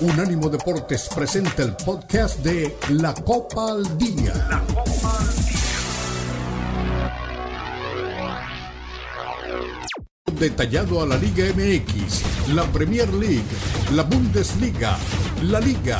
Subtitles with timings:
[0.00, 4.32] Unánimo Deportes presenta el podcast de La Copa al Día.
[4.48, 5.39] La Copa al Día.
[10.40, 13.44] Detallado a la Liga MX, la Premier League,
[13.94, 14.96] la Bundesliga,
[15.42, 15.98] la Liga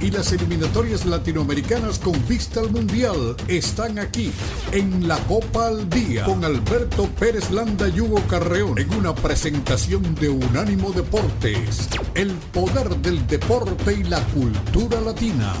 [0.00, 4.32] y las eliminatorias latinoamericanas con vista al Mundial están aquí
[4.72, 10.14] en la Copa al Día con Alberto Pérez Landa y Hugo Carreón en una presentación
[10.14, 15.52] de Unánimo Deportes, el poder del deporte y la cultura latina.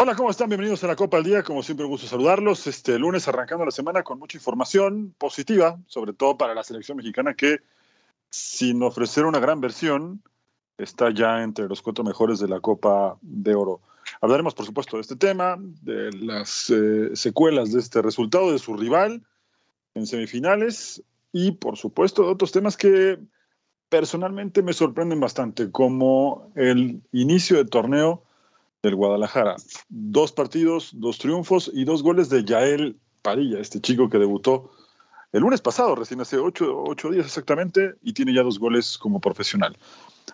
[0.00, 0.48] Hola, ¿cómo están?
[0.48, 1.42] Bienvenidos a la Copa al Día.
[1.42, 2.68] Como siempre, un gusto saludarlos.
[2.68, 7.34] Este lunes arrancando la semana con mucha información positiva, sobre todo para la selección mexicana
[7.34, 7.62] que,
[8.30, 10.22] sin ofrecer una gran versión,
[10.76, 13.80] está ya entre los cuatro mejores de la Copa de Oro.
[14.20, 18.76] Hablaremos, por supuesto, de este tema, de las eh, secuelas de este resultado, de su
[18.76, 19.24] rival
[19.94, 21.02] en semifinales
[21.32, 23.18] y, por supuesto, de otros temas que
[23.88, 28.22] personalmente me sorprenden bastante, como el inicio de torneo
[28.82, 29.56] del Guadalajara.
[29.88, 34.70] Dos partidos, dos triunfos y dos goles de Yael Padilla, este chico que debutó
[35.32, 39.76] el lunes pasado, recién hace ocho, días exactamente, y tiene ya dos goles como profesional.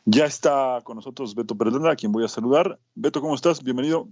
[0.05, 2.79] Ya está con nosotros Beto Pérez a quien voy a saludar.
[2.95, 3.63] Beto, ¿cómo estás?
[3.63, 4.09] Bienvenido.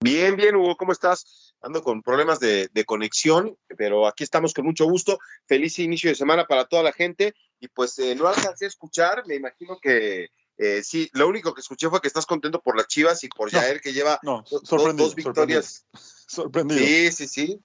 [0.00, 1.54] Bien, bien, Hugo, ¿cómo estás?
[1.60, 5.18] Ando con problemas de, de, conexión, pero aquí estamos con mucho gusto.
[5.46, 7.34] Feliz inicio de semana para toda la gente.
[7.60, 10.28] Y pues eh, no alcancé a escuchar, me imagino que
[10.58, 13.50] eh, sí, lo único que escuché fue que estás contento por las Chivas y por
[13.50, 15.86] Jair, que lleva dos, victorias.
[16.26, 16.80] Sorprendido.
[16.84, 17.64] Sí, sí, sí.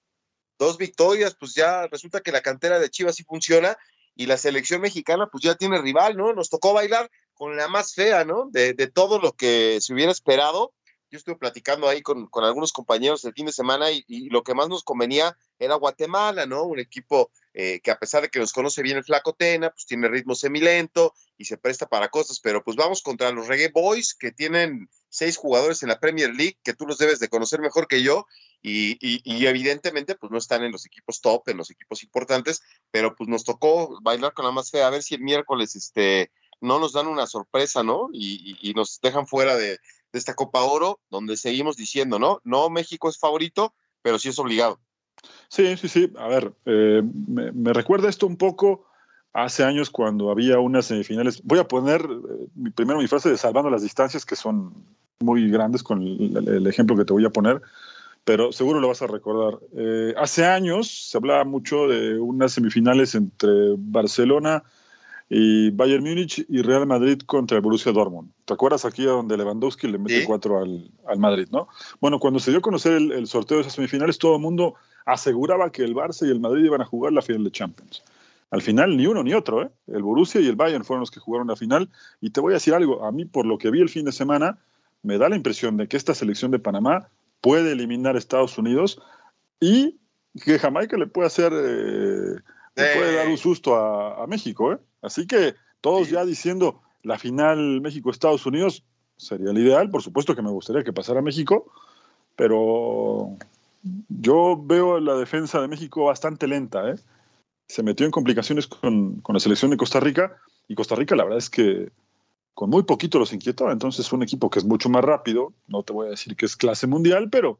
[0.60, 3.76] Dos victorias, pues ya resulta que la cantera de Chivas sí funciona
[4.16, 6.34] y la selección mexicana pues ya tiene rival, ¿no?
[6.34, 8.48] Nos tocó bailar con la más fea, ¿no?
[8.52, 10.72] De, de todo lo que se hubiera esperado.
[11.10, 14.44] Yo estuve platicando ahí con, con algunos compañeros el fin de semana y, y, lo
[14.44, 16.64] que más nos convenía era Guatemala, ¿no?
[16.64, 19.86] Un equipo eh, que a pesar de que nos conoce bien el flaco Tena, pues
[19.86, 24.16] tiene ritmo semilento y se presta para cosas, pero pues vamos contra los Reggae Boys
[24.16, 27.88] que tienen seis jugadores en la Premier League, que tú los debes de conocer mejor
[27.88, 28.26] que yo,
[28.64, 32.64] y, y, y, evidentemente pues no están en los equipos top, en los equipos importantes,
[32.90, 36.32] pero pues nos tocó bailar con la más fea, a ver si el miércoles este,
[36.62, 38.10] no nos dan una sorpresa, ¿no?
[38.12, 39.80] Y, y nos dejan fuera de, de,
[40.14, 42.42] esta Copa Oro, donde seguimos diciendo, ¿no?
[42.44, 44.80] No México es favorito, pero sí es obligado.
[45.48, 46.12] Sí, sí, sí.
[46.18, 48.86] A ver, eh, me, me, recuerda esto un poco
[49.34, 51.42] hace años cuando había unas semifinales.
[51.44, 54.74] Voy a poner eh, primero mi frase de salvando las distancias, que son
[55.20, 57.62] muy grandes con el, el, ejemplo que te voy a poner,
[58.24, 59.60] pero seguro lo vas a recordar.
[59.76, 64.64] Eh, hace años se hablaba mucho de unas semifinales entre Barcelona
[65.30, 68.32] y Bayern Múnich y Real Madrid contra el Borussia Dortmund.
[68.46, 70.28] ¿Te acuerdas aquí a donde Lewandowski le mete ¿Sí?
[70.28, 71.70] cuatro al, al, Madrid, no?
[72.00, 74.76] Bueno, cuando se dio a conocer el, el sorteo de esas semifinales, todo el mundo
[75.06, 78.04] aseguraba que el Barça y el Madrid iban a jugar la final de Champions.
[78.52, 79.70] Al final, ni uno ni otro, ¿eh?
[79.88, 81.90] El Borussia y el Bayern fueron los que jugaron la final.
[82.22, 84.12] Y te voy a decir algo, a mí por lo que vi el fin de
[84.12, 84.60] semana,
[85.02, 87.10] me da la impresión de que esta selección de Panamá
[87.42, 89.02] puede eliminar a Estados Unidos
[89.60, 89.98] y
[90.46, 92.36] que Jamaica le puede hacer, eh,
[92.76, 94.78] le puede dar un susto a, a México, ¿eh?
[95.02, 98.84] Así que todos ya diciendo la final México-Estados Unidos
[99.18, 99.90] sería el ideal.
[99.90, 101.72] Por supuesto que me gustaría que pasara México,
[102.36, 103.36] pero
[104.10, 106.90] yo veo la defensa de México bastante lenta.
[106.90, 106.96] ¿eh?
[107.68, 111.24] Se metió en complicaciones con, con, la selección de Costa Rica y Costa Rica la
[111.24, 111.92] verdad es que
[112.54, 113.72] con muy poquito los inquietaba.
[113.72, 116.56] Entonces un equipo que es mucho más rápido, no te voy a decir que es
[116.56, 117.60] clase mundial, pero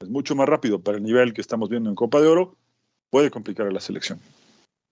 [0.00, 2.56] es mucho más rápido para el nivel que estamos viendo en Copa de Oro,
[3.10, 4.20] puede complicar a la selección.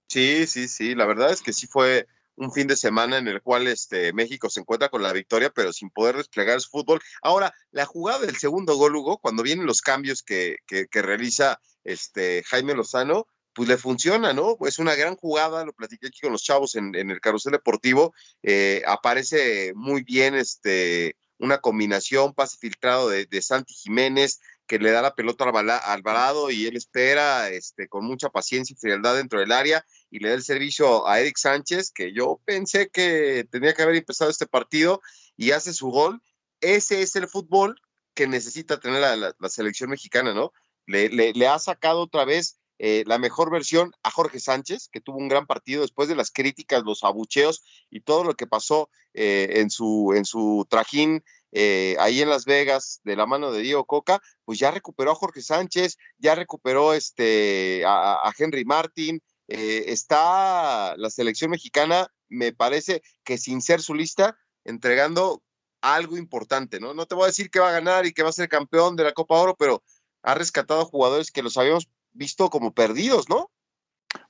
[0.08, 2.06] Sí, sí, sí, la verdad es que sí fue
[2.38, 5.72] un fin de semana en el cual este, México se encuentra con la victoria, pero
[5.72, 7.00] sin poder desplegar su fútbol.
[7.22, 11.60] Ahora, la jugada del segundo gol, Hugo, cuando vienen los cambios que, que, que realiza
[11.84, 14.56] este, Jaime Lozano, pues le funciona, ¿no?
[14.60, 18.15] Es una gran jugada, lo platiqué aquí con los chavos en, en el carrusel deportivo,
[18.43, 24.90] eh, aparece muy bien este, una combinación, pase filtrado de, de Santi Jiménez, que le
[24.90, 29.40] da la pelota a Alvarado y él espera este, con mucha paciencia y frialdad dentro
[29.40, 33.73] del área y le da el servicio a Eric Sánchez, que yo pensé que tenía
[33.73, 35.00] que haber empezado este partido
[35.37, 36.20] y hace su gol.
[36.61, 37.81] Ese es el fútbol
[38.14, 40.52] que necesita tener la, la, la selección mexicana, ¿no?
[40.87, 45.00] Le, le, le, ha sacado otra vez eh, la mejor versión a Jorge Sánchez, que
[45.00, 48.88] tuvo un gran partido después de las críticas, los abucheos y todo lo que pasó
[49.14, 53.62] eh, en, su, en su trajín eh, ahí en Las Vegas de la mano de
[53.62, 60.94] Diego Coca, pues ya recuperó a Jorge Sánchez, ya recuperó este, a, Henry Martin, está
[60.98, 65.42] la selección mexicana, me parece que sin ser su lista, entregando
[65.81, 66.92] algo importante, ¿no?
[66.92, 68.94] No te voy a decir que va a ganar y que va a ser campeón
[68.96, 69.82] de la Copa Oro, pero
[70.22, 71.88] ha rescatado jugadores que los habíamos
[72.19, 73.50] visto como perdidos, ¿no?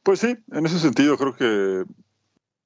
[0.02, 1.84] Pues sí, en ese sentido creo que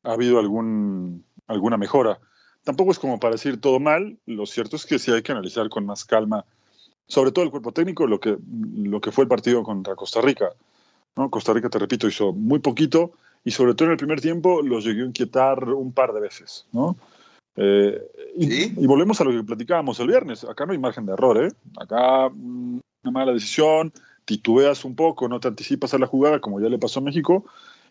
[0.03, 2.19] ha habido algún, alguna mejora.
[2.65, 5.69] Tampoco es como para decir todo mal, lo cierto es que sí hay que analizar
[5.69, 6.45] con más calma,
[7.07, 8.37] sobre todo el cuerpo técnico, lo que,
[8.75, 10.51] lo que fue el partido contra Costa Rica.
[11.17, 11.31] ¿no?
[11.31, 13.13] Costa Rica, te repito, hizo muy poquito
[13.45, 16.67] y sobre todo en el primer tiempo los llegó a inquietar un par de veces.
[16.73, 16.97] ¿no?
[17.57, 18.01] Eh,
[18.37, 20.45] y, volvemos a lo que platicábamos el viernes.
[20.45, 21.45] Acá no hay margen de error.
[21.45, 21.53] ¿eh?
[21.77, 23.93] Acá mm, una mala decisión,
[24.25, 27.45] titubeas un poco, no te anticipas a la jugada como ya le pasó a México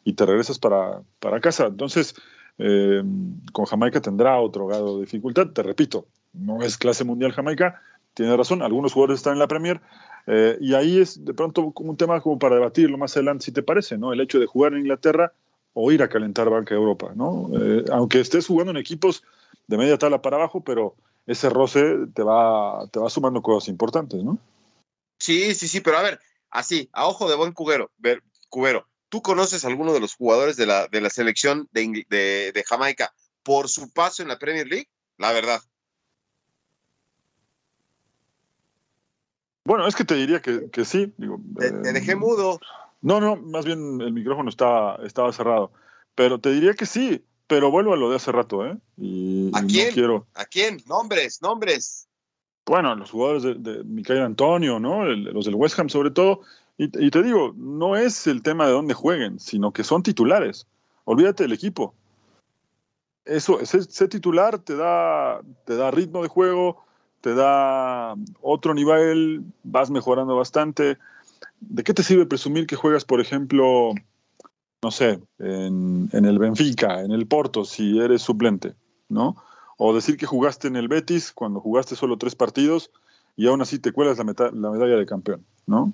[0.04, 1.68] y te regresas para, para casa.
[1.68, 2.16] Entonces,
[2.58, 3.04] eh,
[3.52, 5.48] con Jamaica tendrá otro grado de dificultad.
[5.48, 7.82] Te repito, no es clase mundial Jamaica,
[8.14, 9.82] tiene razón, algunos jugadores están en la Premier
[10.28, 13.64] eh, y ahí es de pronto un tema como para debatirlo más adelante, si te
[13.64, 14.14] parece, ¿no?
[14.14, 15.34] El hecho de jugar en Inglaterra
[15.74, 17.50] o ir a calentar banca de Europa, ¿no?
[17.54, 19.24] Eh, aunque estés jugando en equipos
[19.68, 20.96] de media tabla para abajo, pero
[21.26, 24.38] ese roce te va, te va sumando cosas importantes, ¿no?
[25.22, 26.20] Sí, sí, sí, pero a ver,
[26.50, 30.58] así, a ojo de buen cubero, ver, cubero, ¿tú conoces a alguno de los jugadores
[30.58, 33.14] de la, de la selección de, de, Jamaica
[33.44, 34.90] por su paso en la Premier League?
[35.20, 35.62] La verdad.
[39.64, 41.14] Bueno, es que te diría que, que sí.
[41.18, 42.60] Digo, te, eh, dejé mudo.
[43.02, 45.72] No, no, más bien el micrófono estaba, estaba cerrado.
[46.16, 48.76] Pero te diría que sí, pero vuelvo a lo de hace rato, ¿eh?
[48.98, 49.94] Y, ¿A quién?
[49.94, 50.28] quiero...
[50.34, 50.82] ¿A quién?
[50.88, 52.08] Nombres, nombres
[52.66, 55.06] bueno, los jugadores de, de Antonio, ¿no?
[55.06, 56.42] los del West Ham sobre todo.
[56.78, 60.66] Y, te digo, no es el tema de dónde jueguen, sino que son titulares.
[61.04, 61.94] Olvídate del equipo.
[63.24, 66.84] Eso, ese, titular te da, te da ritmo de juego,
[67.22, 70.98] te da otro nivel, vas mejorando bastante.
[71.60, 73.92] ¿De qué te sirve presumir que juegas, por ejemplo,
[74.82, 78.74] no sé, en el Benfica, en el Porto, si eres suplente,
[79.08, 79.36] ¿no?
[79.84, 82.92] O decir que jugaste en el Betis cuando jugaste solo tres partidos
[83.36, 85.92] y aún así te cuelas la, medalla de campeón, ¿no?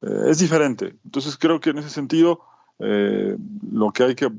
[0.00, 0.96] Eh, es diferente.
[1.04, 2.40] Entonces creo que en ese sentido
[2.78, 3.36] eh,
[3.70, 4.32] lo que hay que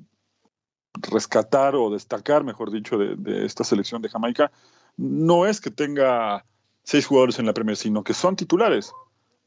[0.93, 4.51] rescatar o destacar, mejor dicho, de, esta selección de Jamaica,
[4.97, 6.43] no es que tenga
[6.83, 8.91] seis jugadores en la Premier, sino que son titulares.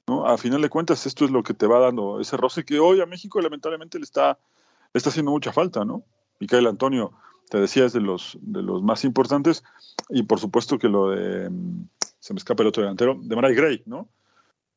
[0.07, 0.25] ¿no?
[0.25, 3.01] A final de cuentas, esto es lo que te va dando ese roce que hoy
[3.01, 4.39] a México lamentablemente le está,
[4.93, 6.05] le está haciendo mucha falta, ¿no?
[6.39, 7.13] Micael Antonio
[7.49, 9.65] te decía, es de los, de los más importantes.
[10.09, 11.89] Y por supuesto que lo de, mm,
[12.19, 14.09] se me escapa el otro delantero, de Maray Gray, ¿no?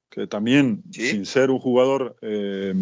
[0.10, 2.74] Que también, sin ser un jugador eh,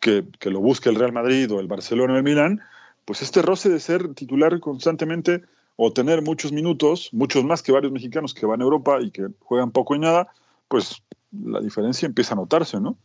[0.00, 2.62] que, que, lo busque el Real Madrid o el Barcelona o el Milán,
[3.04, 5.42] pues este roce de ser titular constantemente
[5.76, 9.28] o tener muchos minutos, muchos más que varios mexicanos que van a Europa y que
[9.40, 10.28] juegan poco y nada,
[10.66, 12.96] pues la diferencia empieza a notarse, ¿no?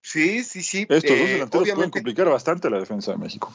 [0.00, 0.86] Sí, sí, sí.
[0.88, 3.52] Estos dos eh, delanteros pueden complicar bastante la defensa de México.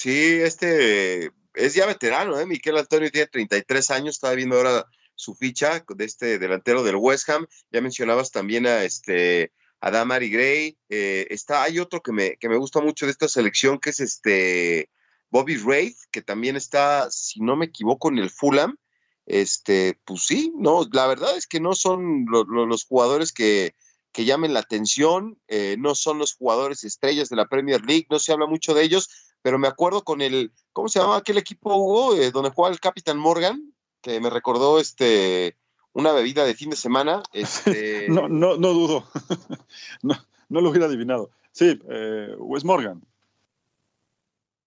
[0.00, 2.46] Sí, este es ya veterano, ¿eh?
[2.46, 7.28] Miquel Antonio tiene 33 años, estaba viendo ahora su ficha de este delantero del West
[7.28, 7.46] Ham.
[7.70, 10.78] Ya mencionabas también a este a Damari Gray.
[10.88, 14.00] Eh, está, hay otro que me, que me gusta mucho de esta selección, que es
[14.00, 14.88] este
[15.28, 18.78] Bobby Wraith, que también está, si no me equivoco, en el Fulham.
[19.26, 23.74] Este, pues sí, no, la verdad es que no son los jugadores que,
[24.12, 28.18] que llamen la atención, eh, no son los jugadores estrellas de la Premier League, no
[28.18, 31.74] se habla mucho de ellos, pero me acuerdo con el, ¿cómo se llama aquel equipo,
[31.74, 32.16] Hugo?
[32.16, 35.56] Eh, donde jugaba el Capitán Morgan, que me recordó este
[35.92, 37.22] una bebida de fin de semana.
[37.32, 38.08] Este...
[38.08, 39.08] no, no, no dudo.
[40.02, 40.16] no,
[40.48, 41.30] no, lo hubiera adivinado.
[41.52, 43.02] Sí, eh, Wes Morgan.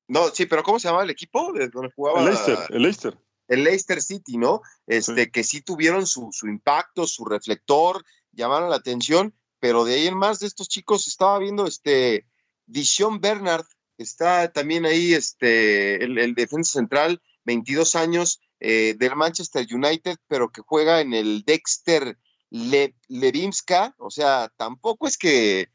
[0.07, 1.53] No, sí, pero ¿cómo se llamaba el equipo?
[1.53, 2.19] De donde jugaba.
[2.19, 3.17] El Leicester, el Leicester.
[3.47, 4.61] El Leicester City, ¿no?
[4.87, 10.07] Este, que sí tuvieron su, su impacto, su reflector, llamaron la atención, pero de ahí
[10.07, 12.25] en más de estos chicos estaba viendo este
[12.65, 13.65] Dishon Bernard,
[13.97, 20.61] Está también ahí este, el, defensa central, 22 años, eh, del Manchester United, pero que
[20.61, 22.17] juega en el Dexter
[22.49, 22.95] Le,
[23.97, 25.69] O sea, tampoco es que,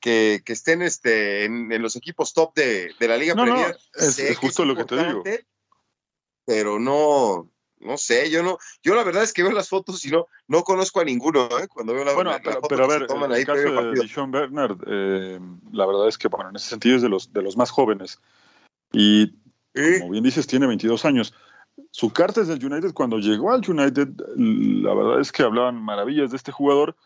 [0.00, 3.76] que, estén este, en, los equipos top de, la Liga Premier.
[3.94, 5.22] es, justo lo que te digo.
[6.44, 7.50] Pero no,
[7.80, 10.62] no sé, yo no, yo la verdad es que veo las fotos y no, no
[10.62, 11.68] conozco a ninguno, ¿eh?
[11.68, 12.32] Cuando veo la, bueno,
[12.68, 15.38] pero, a ver, en el caso de Sean Bernard, eh,
[15.72, 18.20] la verdad es que, bueno, en ese sentido es de los, de los más jóvenes.
[18.92, 19.32] Y,
[19.98, 21.34] como bien dices, tiene 22 años.
[21.90, 22.94] Su carta es del United.
[22.94, 26.96] Cuando llegó al United, la verdad es que hablaban maravillas de este jugador.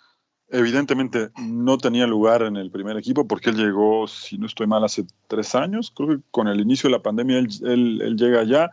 [0.51, 4.85] Evidentemente no tenía lugar en el primer equipo porque él llegó, si no estoy mal,
[4.85, 5.93] hace tres años.
[5.95, 8.71] Creo que con el inicio de la pandemia él, él, él llega allá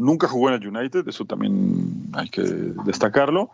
[0.00, 3.50] Nunca jugó en el United, eso también hay que destacarlo,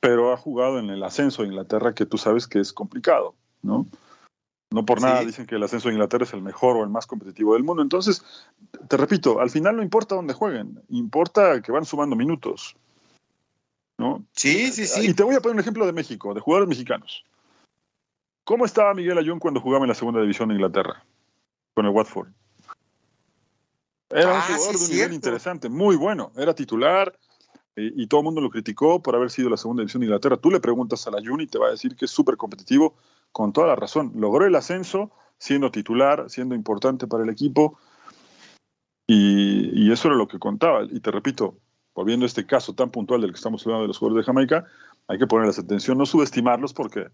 [0.00, 3.86] pero ha jugado en el ascenso de Inglaterra, que tú sabes que es complicado, ¿no?
[4.70, 7.06] No por nada dicen que el ascenso de Inglaterra es el mejor o el más
[7.06, 7.82] competitivo del mundo.
[7.82, 8.24] Entonces,
[8.88, 12.74] te repito, al final no importa dónde jueguen, importa que van sumando minutos.
[13.98, 14.24] ¿no?
[14.32, 15.10] Sí, sí, sí.
[15.10, 17.24] Y te voy a poner un ejemplo de México, de jugadores mexicanos.
[18.44, 21.04] ¿Cómo estaba Miguel Ayun cuando jugaba en la segunda división de Inglaterra?
[21.74, 22.28] Con el Watford.
[24.10, 26.32] Era un ah, jugador de un nivel interesante, muy bueno.
[26.36, 27.18] Era titular
[27.80, 30.36] y, todo el mundo lo criticó por haber sido la segunda división de Inglaterra.
[30.36, 32.96] Tú le preguntas a la Ayun y te va a decir que es súper competitivo
[33.30, 34.12] con toda la razón.
[34.16, 37.78] Logró el ascenso siendo titular, siendo importante para el equipo.
[39.06, 40.84] Y, eso era lo que contaba.
[40.90, 41.56] Y te repito,
[41.94, 44.66] volviendo a este caso tan puntual del que estamos hablando de los jugadores de Jamaica,
[45.06, 47.06] hay que ponerles atención, no subestimarlos porque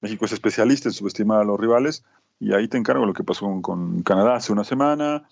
[0.00, 2.04] México es especialista en subestimar a los rivales.
[2.38, 5.28] Y ahí te encargo lo que pasó con, Canadá hace una semana.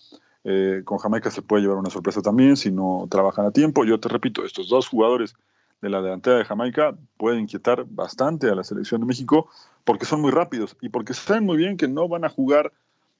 [0.50, 3.84] Eh, con Jamaica se puede llevar una sorpresa también si no trabajan a tiempo.
[3.84, 5.34] Yo te repito, estos dos jugadores
[5.82, 9.50] de la delantera de Jamaica pueden inquietar bastante a la selección de México
[9.84, 12.72] porque son muy rápidos y porque saben muy bien que no van a jugar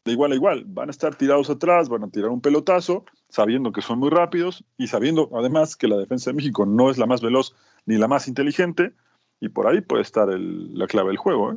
[0.07, 3.73] de igual a igual, van a estar tirados atrás, van a tirar un pelotazo, sabiendo
[3.73, 7.05] que son muy rápidos y sabiendo además que la defensa de México no es la
[7.05, 7.55] más veloz
[7.85, 8.95] ni la más inteligente
[9.39, 11.53] y por ahí puede estar la clave del juego.
[11.53, 11.57] ¿eh?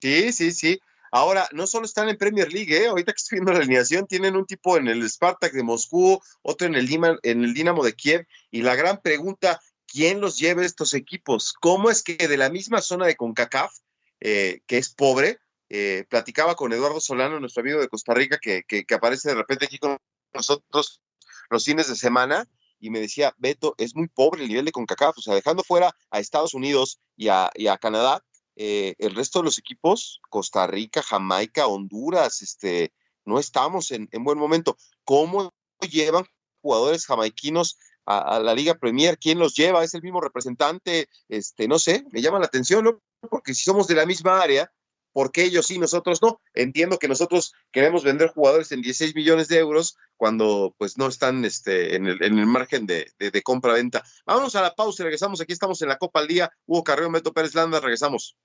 [0.00, 0.78] Sí, sí, sí.
[1.10, 2.86] Ahora, no solo están en Premier League, ¿eh?
[2.86, 6.66] ahorita que estoy viendo la alineación, tienen un tipo en el Spartak de Moscú, otro
[6.66, 6.88] en el,
[7.22, 11.52] en el Dinamo de Kiev, y la gran pregunta, ¿quién los lleva estos equipos?
[11.52, 13.72] ¿Cómo es que de la misma zona de CONCACAF
[14.20, 15.38] eh, que es pobre.
[15.70, 19.78] Eh, platicaba con Eduardo Solano, nuestro amigo de Costa Rica, que, aparece de repente aquí
[19.78, 19.98] con
[20.32, 21.02] nosotros
[21.50, 22.48] los fines de semana,
[22.80, 25.94] y me decía, Beto, es muy pobre el nivel de CONCACAF, o sea, dejando fuera
[26.10, 27.50] a Estados Unidos y a,
[27.80, 28.24] Canadá,
[28.60, 32.92] eh, el resto de los equipos, Costa Rica, Jamaica, Honduras, este,
[33.24, 34.76] no estamos en, buen momento.
[35.04, 36.24] ¿Cómo llevan
[36.60, 39.16] jugadores jamaiquinos a, a, la Liga Premier?
[39.16, 39.84] ¿Quién los lleva?
[39.84, 41.08] ¿Es el mismo representante?
[41.28, 43.00] Este, no sé, me llama la atención, ¿no?
[43.30, 44.72] porque si somos de la misma área,
[45.18, 46.40] ¿por qué ellos sí, nosotros no?
[46.54, 51.44] Entiendo que nosotros queremos vender jugadores en 16 millones de euros cuando pues no están
[51.44, 54.04] este, en, el, en el margen de, de, compra-venta.
[54.24, 55.40] Vámonos a la pausa y regresamos.
[55.40, 56.52] Aquí estamos en la Copa al Día.
[56.66, 58.36] Hugo Carreo, Meto Pérez Landa, regresamos.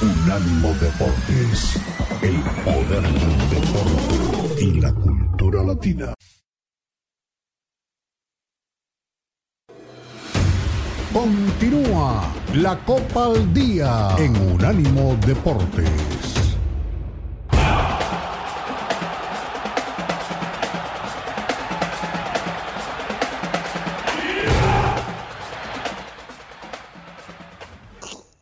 [0.00, 1.78] Unánimo Deportes,
[2.22, 6.14] el poder del deporte y la cultura latina.
[11.12, 16.13] Continúa la Copa al Día en Unánimo Deportes.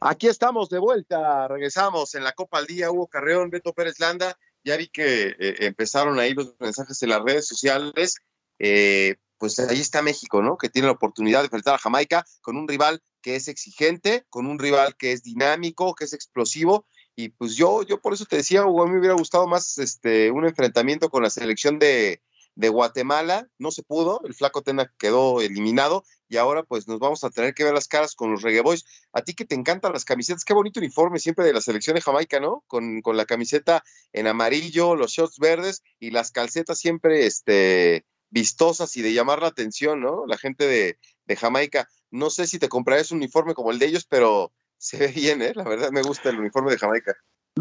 [0.05, 4.37] Aquí estamos de vuelta, regresamos en la Copa al Día, Hugo Carreón, Beto Pérez Landa,
[4.65, 8.17] ya vi que eh, empezaron ahí los mensajes en las redes sociales,
[8.59, 10.59] eh, pues ahí está México, ¿no?
[10.59, 14.47] Que tiene la oportunidad de enfrentar a Jamaica con un rival que es exigente, con
[14.47, 18.39] un rival que es dinámico, que es explosivo, y pues yo, yo por eso te
[18.39, 22.21] decía, Hugo, a mí me hubiera gustado más este, un enfrentamiento con la selección de,
[22.55, 27.25] de Guatemala, no se pudo, el flaco Tena quedó eliminado y ahora pues nos vamos
[27.25, 28.85] a tener que ver las caras con los Reggae Boys.
[29.13, 32.03] A ti que te encantan las camisetas, qué bonito uniforme siempre de la selección de
[32.03, 32.65] Jamaica, ¿no?
[32.67, 38.97] Con, con la camiseta en amarillo, los shorts verdes y las calcetas siempre este, vistosas
[38.97, 40.27] y de llamar la atención, ¿no?
[40.27, 41.89] La gente de, de Jamaica.
[42.11, 45.43] No sé si te comprarás un uniforme como el de ellos, pero se ve bien,
[45.43, 45.53] ¿eh?
[45.55, 47.15] La verdad me gusta el uniforme de Jamaica.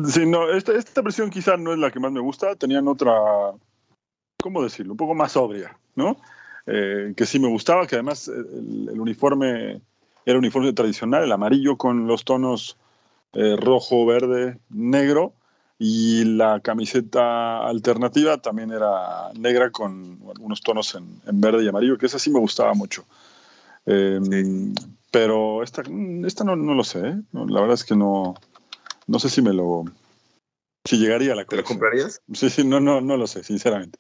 [0.08, 2.56] Sí, no, esta, esta versión quizás no es la que más me gusta.
[2.56, 3.14] Tenían otra
[4.42, 4.94] ¿cómo decirlo?
[4.94, 6.18] Un poco más sobria, ¿no?
[6.68, 9.82] Eh, que sí me gustaba, que además eh, el, uniforme
[10.26, 12.78] era un uniforme tradicional, el amarillo con los tonos
[13.34, 15.34] eh, rojo, verde, negro,
[15.80, 22.06] y la camiseta alternativa también era negra con unos tonos en, verde y amarillo, que
[22.06, 23.04] esa sí me gustaba mucho.
[23.88, 24.76] Em,
[25.10, 25.82] pero esta,
[26.24, 28.36] esta no, lo sé, la verdad es que no,
[29.08, 29.86] no sé si me lo,
[30.84, 32.22] si llegaría a la ¿Te lo comprarías?
[32.34, 34.00] Sí, sí, no, no, no lo sé, sinceramente.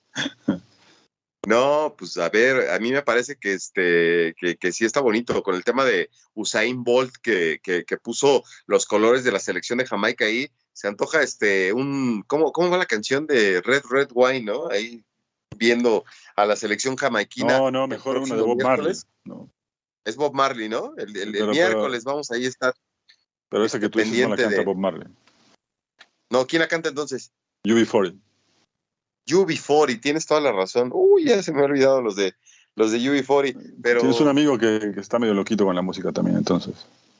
[1.48, 5.42] No, pues a ver, a mí me parece que este, que, que sí está bonito
[5.42, 9.88] con el tema de Usain Bolt que, que, puso los colores de la selección de
[9.88, 10.50] Jamaica ahí.
[10.74, 14.70] Se antoja este un, ¿cómo, cómo va la canción de Red Red Wine, no?
[14.70, 15.04] Ahí
[15.58, 17.58] viendo a la selección jamaiquina.
[17.58, 18.94] No, no, mejor una de Bob Marley.
[20.06, 20.94] Es Bob Marley, ¿no?
[20.98, 22.74] El, el, miércoles vamos ahí a estar.
[23.50, 25.08] Pero esa que tú dices no la canta Bob Marley.
[26.32, 27.32] No, ¿quién la canta entonces?
[27.66, 28.18] UB40.
[29.28, 30.90] UB40, tienes toda la razón.
[30.94, 32.34] Uy, ya se me ha olvidado los de
[32.76, 34.00] los de UB40, pero...
[34.00, 36.74] Tienes un amigo que, está medio loquito con la música también, entonces.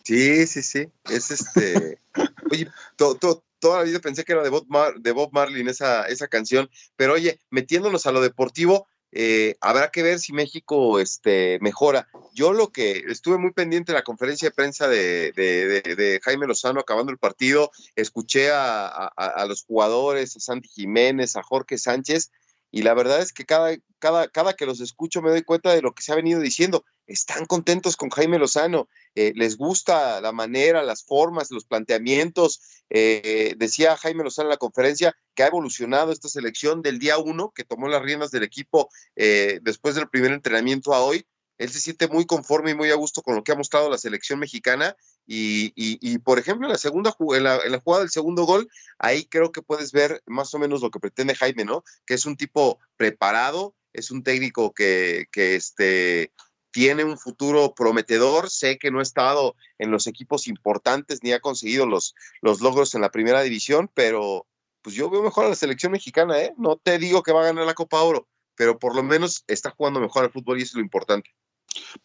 [0.04, 0.88] Sí, sí, sí.
[1.10, 2.00] Es este...
[2.52, 4.66] Oye, toda la vida pensé que era de Bob,
[4.98, 10.04] de Bob Marley esa, esa canción, pero oye, metiéndonos a lo deportivo, eh, habrá que
[10.04, 12.08] ver si México este, mejora.
[12.34, 17.12] Yo lo que estuve muy pendiente de la conferencia de prensa de, Jaime Lozano acabando
[17.12, 22.32] el partido, escuché a, a, los jugadores, a Santi Jiménez, a Jorge Sánchez,
[22.72, 25.82] y la verdad es que cada, cada, cada que los escucho me doy cuenta de
[25.82, 26.86] lo que se ha venido diciendo.
[27.06, 32.62] Están contentos con Jaime Lozano, eh, les gusta la manera, las formas, los planteamientos.
[32.90, 37.52] Eh, decía Jaime Lozano en la conferencia que ha evolucionado esta selección del día uno,
[37.54, 41.26] que tomó las riendas del equipo eh, después del primer entrenamiento a hoy.
[41.58, 44.00] Él se siente muy conforme y muy a gusto con lo que ha mostrado la
[44.00, 44.96] selección mexicana
[45.28, 49.26] y, por ejemplo, en la segunda en la, en la, jugada del segundo gol, ahí
[49.26, 51.84] creo que puedes ver más o menos lo que pretende Jaime, ¿no?
[52.08, 56.34] Que es un tipo preparado, es un técnico que, que este,
[56.72, 58.50] tiene un futuro prometedor.
[58.50, 62.96] Sé que no ha estado en los equipos importantes ni ha conseguido los, los logros
[62.96, 64.46] en la primera división, pero
[64.82, 66.54] pues yo veo mejor a la selección mexicana, ¿eh?
[66.58, 69.70] No te digo que va a ganar la Copa Oro, pero por lo menos está
[69.72, 71.30] jugando mejor al fútbol y eso es lo importante.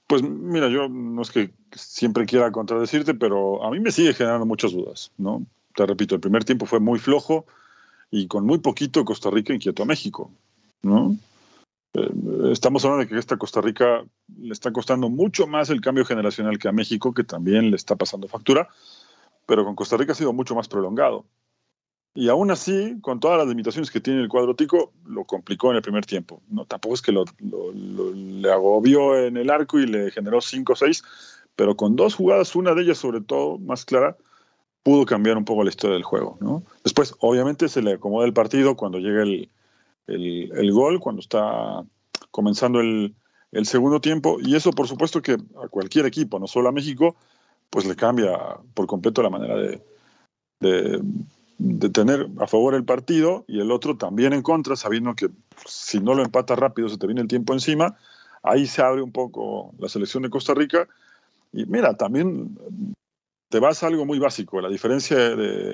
[0.06, 4.46] Pues mira, yo no es que siempre quiera contradecirte, pero a mí me sigue generando
[4.46, 5.44] muchas dudas, ¿no?
[5.74, 7.46] Te repito, el primer tiempo fue muy flojo
[8.10, 10.30] y con muy poquito Costa Rica inquietó a México,
[10.82, 11.16] ¿no?
[11.96, 14.04] Eh, estamos hablando de que esta Costa Rica
[14.38, 17.96] le está costando mucho más el cambio generacional que a México, que también le está
[17.96, 18.68] pasando factura,
[19.46, 21.24] pero con Costa Rica ha sido mucho más prolongado.
[22.14, 25.76] Y aún así, con todas las limitaciones que tiene el cuadro tico, lo complicó en
[25.76, 26.42] el primer tiempo.
[26.48, 27.24] No, tampoco es que lo,
[28.14, 31.02] le agobió en el arco y le generó 5 o 6,
[31.54, 34.16] pero con dos jugadas, una de ellas sobre todo, más clara,
[34.82, 36.38] pudo cambiar un poco la historia del juego.
[36.40, 36.62] ¿no?
[36.84, 39.50] Después, obviamente, se le acomoda el partido cuando llega el,
[40.06, 41.84] el, gol, cuando está
[42.30, 43.14] comenzando el,
[43.64, 47.16] segundo tiempo, y eso por supuesto que a cualquier equipo, no solo a México,
[47.70, 48.38] pues le cambia
[48.74, 49.82] por completo la manera de,
[50.60, 51.00] de
[51.58, 55.30] de tener a favor el partido y el otro también en contra, sabiendo que
[55.64, 57.96] si no lo empata rápido se te viene el tiempo encima.
[58.42, 60.86] Ahí se abre un poco la selección de Costa Rica.
[61.52, 62.58] Y mira, también
[63.48, 64.60] te vas a algo muy básico.
[64.60, 65.16] La diferencia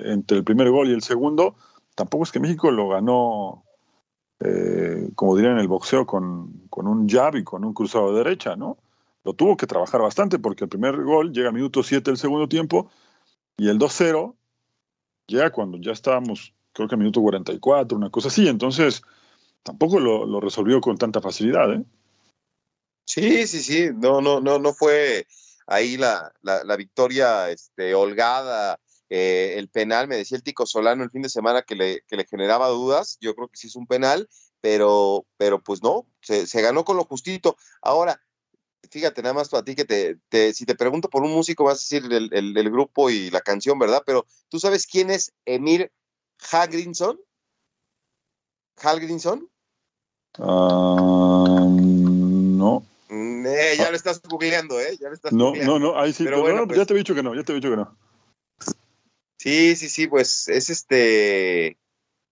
[0.05, 1.55] entre el primer gol y el segundo,
[1.95, 3.63] tampoco es que México lo ganó,
[4.39, 8.55] eh, como dirían en el boxeo, con, un jab y con un cruzado de derecha,
[8.55, 8.77] ¿no?
[9.23, 12.49] Lo tuvo que trabajar bastante porque el primer gol llega a minuto 7 del segundo
[12.49, 12.89] tiempo
[13.57, 14.35] y el 2-0
[15.27, 18.47] ya cuando ya estábamos, creo que a minuto 44, una cosa así.
[18.47, 19.01] Entonces,
[19.63, 21.83] tampoco lo, resolvió con tanta facilidad, ¿eh?
[23.05, 23.89] Sí, sí, sí.
[23.95, 25.25] No, no, no, no fue
[25.67, 28.79] ahí la, la, victoria este, holgada.
[29.09, 32.15] Eh, el penal, me decía el Tico Solano el fin de semana que le, que
[32.15, 33.17] le generaba dudas.
[33.21, 34.29] Yo creo que sí es un penal,
[34.61, 37.57] pero, pero pues no, se, se ganó con lo justito.
[37.81, 38.19] Ahora,
[38.93, 41.97] fíjate nada más para ti que te, si te pregunto por un músico vas a
[41.97, 44.03] decir el, grupo y la canción, ¿verdad?
[44.05, 45.91] Pero ¿tú sabes quién es Emir
[46.51, 47.19] Hagrinson?
[48.81, 49.49] ¿Hagrinson?
[50.37, 52.85] Ah, no.
[53.09, 54.97] Mm, eh, ya lo estás googleando, ¿eh?
[54.99, 57.15] Ya lo estás no, no, no, ahí sí, pero, bueno, pues ya te he dicho
[57.15, 57.97] que no, ya te he dicho que no.
[59.43, 61.77] Sí, sí, sí, pues es este,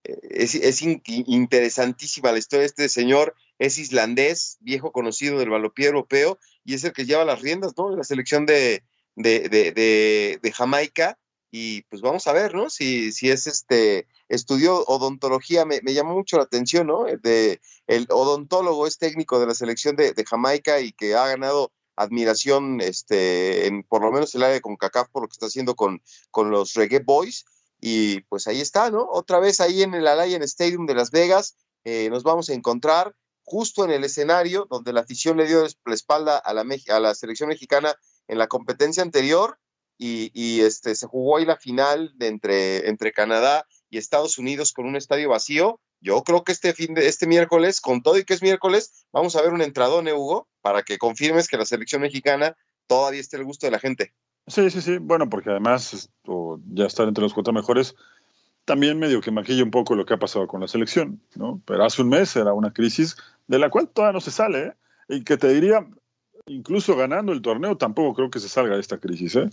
[0.04, 6.40] es, es interesantísima la historia de este señor es islandés, viejo conocido del balompié europeo,
[6.64, 7.92] y es el que lleva las riendas, ¿no?
[7.92, 8.84] De la selección de,
[9.18, 11.20] de, Jamaica.
[11.52, 12.70] Y pues vamos a ver, ¿no?
[12.70, 17.04] Si, si es este, estudió odontología, me, llamó mucho la atención, ¿no?
[17.22, 22.82] De, el odontólogo es técnico de la selección de, Jamaica y que ha ganado admiración,
[22.82, 26.02] este, en por lo menos el área de CONCACAF por lo que está haciendo con,
[26.32, 27.46] con los Reggae Boys.
[27.80, 29.08] Y pues ahí está, ¿no?
[29.12, 33.16] Otra vez ahí en el Allianz Stadium de Las Vegas, eh, nos vamos a encontrar
[33.44, 37.16] justo en el escenario donde la afición le dio la espalda a la, a la
[37.16, 37.96] selección mexicana
[38.28, 39.58] en la competencia anterior
[40.04, 44.88] y, este, se jugó ahí la final de entre, entre Canadá y Estados Unidos con
[44.88, 45.80] un estadio vacío.
[46.02, 49.36] Yo creo que este fin de este miércoles, con todo y que es miércoles, vamos
[49.36, 53.38] a ver un entradón, ¿eh, Hugo, para que confirmes que la selección mexicana todavía esté
[53.38, 54.14] al gusto de la gente.
[54.48, 54.98] Sí, sí, sí.
[54.98, 56.10] Bueno, porque además
[56.74, 57.96] ya estar entre los cuatro mejores
[58.66, 61.62] también medio que maquilla un poco lo que ha pasado con la selección, ¿no?
[61.66, 64.74] Pero hace un mes era una crisis de la cual todavía no se sale, ¿eh?
[65.10, 65.88] y que te diría,
[66.46, 69.50] incluso ganando el torneo, tampoco creo que se salga de esta crisis, ¿eh?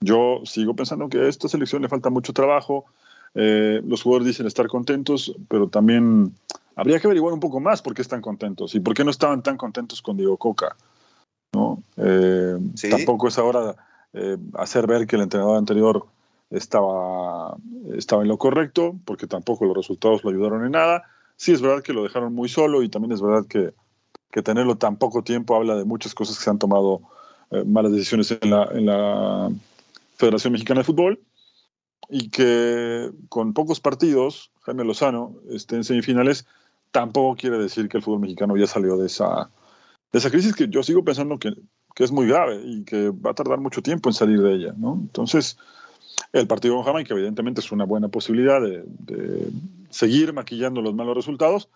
[0.00, 2.86] Yo sigo pensando que a esta selección le falta mucho trabajo,
[3.34, 6.32] eh, los jugadores dicen estar contentos, pero también
[6.76, 9.42] habría que averiguar un poco más por qué están contentos y por qué no estaban
[9.42, 10.76] tan contentos con Diego Coca,
[11.52, 11.82] ¿no?
[11.96, 12.58] Eh,
[12.90, 13.74] tampoco es ahora
[14.54, 16.06] hacer ver que el entrenador anterior
[16.50, 17.56] estaba,
[17.94, 21.04] estaba en lo correcto, porque tampoco los resultados lo ayudaron en nada.
[21.36, 23.72] Sí es verdad que lo dejaron muy solo y también es verdad que,
[24.30, 27.02] que tenerlo tan poco tiempo habla de muchas cosas que se han tomado
[27.50, 29.50] eh, malas decisiones en la, en la
[30.16, 31.20] Federación Mexicana de Fútbol.
[32.08, 36.46] Y que con pocos partidos, Jaime Lozano esté en semifinales,
[36.90, 39.50] tampoco quiere decir que el fútbol mexicano ya salió de esa,
[40.12, 41.52] de esa crisis que yo sigo pensando que,
[41.94, 44.74] que es muy grave y que va a tardar mucho tiempo en salir de ella.
[44.76, 44.94] ¿no?
[44.94, 45.58] Entonces,
[46.32, 49.50] el partido con Jamaica evidentemente es una buena posibilidad de, de
[49.90, 51.68] seguir maquillando los malos resultados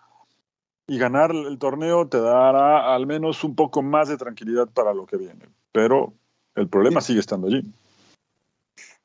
[0.87, 5.05] y ganar el torneo te dará al menos un poco más de tranquilidad para lo
[5.05, 5.45] que viene.
[5.71, 6.13] Pero
[6.55, 7.63] el problema sigue estando allí.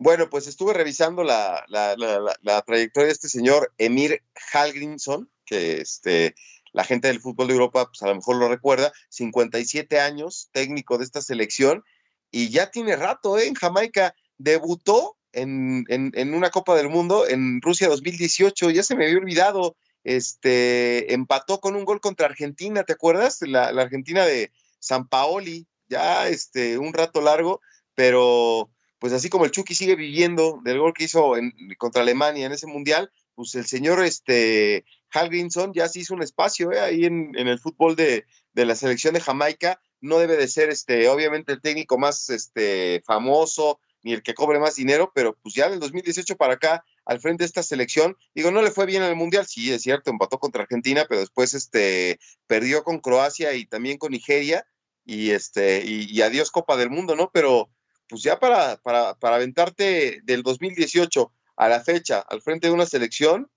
[0.00, 6.36] Bueno, pues estuve revisando la, la, la, trayectoria de este señor Emir Halgrinson, que este,
[6.72, 10.98] la gente del fútbol de Europa pues a lo mejor lo recuerda, 57 años, técnico
[10.98, 11.82] de esta selección,
[12.30, 13.48] y ya tiene rato ¿eh?
[13.48, 18.94] en Jamaica, debutó en, en, en, una Copa del Mundo en Rusia 2018, ya se
[18.94, 23.42] me había olvidado, este, empató con un gol contra Argentina, ¿te acuerdas?
[23.42, 27.60] La, la Argentina de San Paoli, ya este, un rato largo,
[27.96, 32.46] pero pues así como el Chucky sigue viviendo del gol que hizo en, contra Alemania
[32.46, 36.80] en ese mundial, pues el señor este, Halgrinson ya se hizo un espacio ¿eh?
[36.80, 39.80] ahí en, en, el fútbol de, de, la selección de Jamaica.
[40.00, 44.60] No debe de ser, este, obviamente, el técnico más este, famoso ni el que cobre
[44.60, 48.50] más dinero, pero pues ya del 2018 para acá, al frente de esta selección, digo,
[48.52, 51.52] no le fue bien en el Mundial, sí, es cierto, empató contra Argentina, pero después
[51.52, 54.66] este, perdió con Croacia y también con Nigeria,
[55.04, 57.30] y, este, y adiós Copa del Mundo, ¿no?
[57.32, 57.70] Pero
[58.08, 62.86] pues ya para, para, para aventarte del 2018 a la fecha al frente de una
[62.86, 63.48] selección,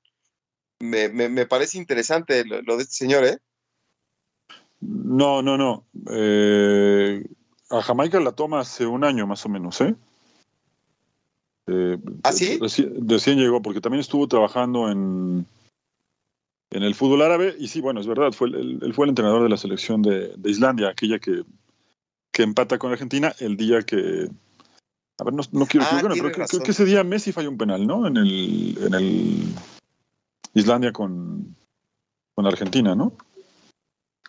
[0.79, 3.37] me, me, me parece interesante lo, lo, de este señor, ¿eh?
[4.81, 5.85] No, no, no.
[6.11, 7.23] Eh,
[7.69, 9.95] a Jamaica la toma hace un año más o menos, ¿eh?
[11.67, 12.57] eh ¿Ah, sí?
[12.59, 15.45] Recién, recién, llegó, porque también estuvo trabajando en,
[16.71, 19.43] en el fútbol árabe, y sí, bueno, es verdad, fue el, él fue el entrenador
[19.43, 21.43] de la selección de, de Islandia, aquella que,
[22.31, 24.29] que empata con Argentina el día que.
[25.17, 27.57] A ver, no, no quiero Ah, pero creo, creo, que ese día Messi falló un
[27.57, 28.07] penal, ¿no?
[28.07, 29.55] En el, en el
[30.53, 31.55] Islandia con,
[32.33, 33.15] con Argentina, ¿no?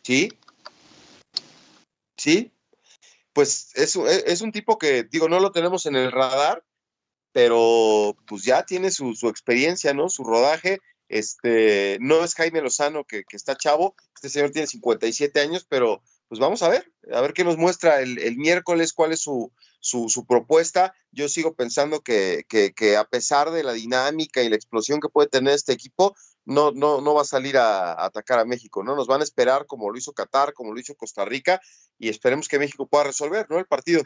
[0.03, 0.31] Sí.
[2.17, 2.53] Sí.
[3.33, 6.63] Pues es, es un tipo que, digo, no lo tenemos en el radar,
[7.33, 10.09] pero pues ya tiene su, su experiencia, ¿no?
[10.11, 10.79] Su rodaje.
[11.09, 16.03] Este, no es Jaime Lozano que, que, está chavo, este señor tiene 57 años, pero
[16.33, 19.53] pues vamos a ver, a ver qué nos muestra el, el miércoles, cuál es su,
[19.81, 20.95] su, su, propuesta.
[21.11, 25.29] Yo sigo pensando que, que, a pesar de la dinámica y la explosión que puede
[25.29, 26.17] tener este equipo,
[26.47, 28.97] no, no, no va a salir a, a, atacar a México, ¿no?
[28.97, 31.61] Nos van a esperar como lo hizo Qatar, como lo hizo Costa Rica,
[31.99, 33.59] y esperemos que México pueda resolver, ¿no?
[33.59, 34.03] El partido.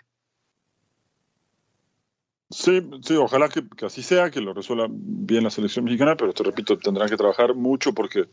[2.51, 6.33] Sí, sí, ojalá que, que, así sea, que lo resuelva bien la selección mexicana, pero
[6.33, 8.25] te repito, tendrán que trabajar mucho porque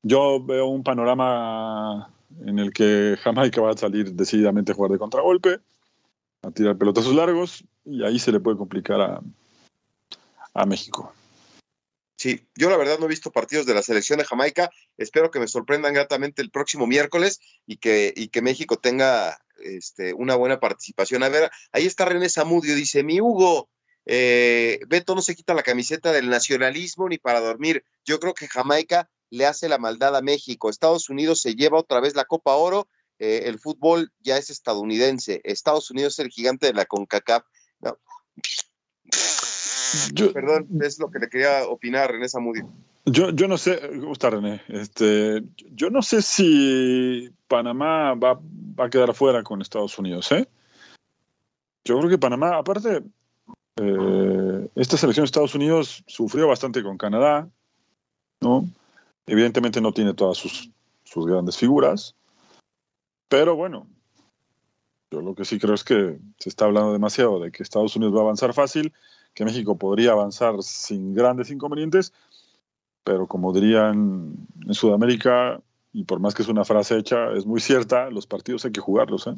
[0.00, 2.10] yo veo un panorama
[2.46, 5.60] en el que Jamaica va a salir decididamente a jugar de contragolpe,
[6.42, 9.20] a tirar pelotazos largos, y ahí se le puede complicar a,
[10.54, 11.12] a México.
[12.16, 14.70] Sí, yo la verdad no he visto partidos de la selección de Jamaica.
[14.96, 20.14] Espero que me sorprendan gratamente el próximo miércoles y que, y que México tenga este,
[20.14, 21.22] una buena participación.
[21.22, 23.68] A ver, ahí está René Zamudio, dice, mi Hugo,
[24.06, 27.84] eh, Beto no se quita la camiseta del nacionalismo ni para dormir.
[28.04, 30.70] Yo creo que Jamaica le hace la maldad a México.
[30.70, 32.88] Estados Unidos se lleva otra vez la Copa Oro.
[33.18, 35.40] Eh, el fútbol ya es estadounidense.
[35.44, 37.44] Estados Unidos es el gigante de la CONCACAF.
[37.80, 37.98] No.
[40.12, 42.68] Yo, Perdón, es lo que le quería opinar René Zamudio.
[43.06, 48.88] Yo, yo no sé, gusta René, este, yo no sé si Panamá va, va, a
[48.88, 50.48] quedar fuera con Estados Unidos, ¿eh?
[51.84, 53.02] Yo creo que Panamá, aparte,
[53.76, 57.46] eh, esta selección de Estados Unidos sufrió bastante con Canadá,
[58.40, 58.66] ¿no?
[59.26, 60.70] Evidentemente no tiene todas sus,
[61.04, 62.14] sus grandes figuras,
[63.28, 63.86] pero bueno,
[65.10, 68.14] yo lo que sí creo es que se está hablando demasiado de que Estados Unidos
[68.14, 68.92] va a avanzar fácil,
[69.32, 72.12] que México podría avanzar sin grandes inconvenientes,
[73.02, 74.34] pero como dirían
[74.66, 75.60] en Sudamérica,
[75.92, 78.80] y por más que es una frase hecha, es muy cierta, los partidos hay que
[78.80, 79.26] jugarlos.
[79.26, 79.36] ¿eh?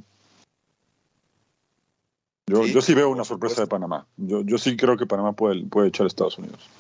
[2.49, 4.07] Yo, sí, yo sí veo una sorpresa de Panamá.
[4.17, 6.71] Yo, yo sí creo que Panamá puede, puede echar a Estados Unidos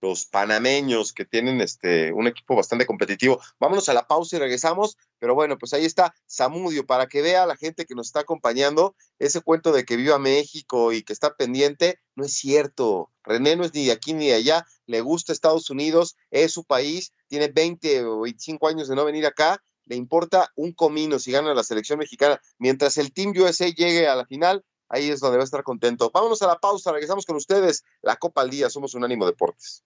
[0.00, 3.40] los panameños que tienen este un equipo bastante competitivo.
[3.58, 7.46] Vámonos a la pausa y regresamos, pero bueno, pues ahí está Samudio para que vea
[7.46, 11.34] la gente que nos está acompañando ese cuento de que viva México y que está
[11.34, 13.10] pendiente, no es cierto.
[13.22, 16.64] René no es ni de aquí ni de allá, le gusta Estados Unidos, es su
[16.64, 21.32] país, tiene 20 o 25 años de no venir acá, le importa un comino si
[21.32, 22.40] gana la selección mexicana.
[22.58, 26.10] Mientras el Team USA llegue a la final, ahí es donde va a estar contento.
[26.12, 27.84] Vámonos a la pausa, regresamos con ustedes.
[28.02, 29.84] La Copa al Día, somos Unánimo Deportes.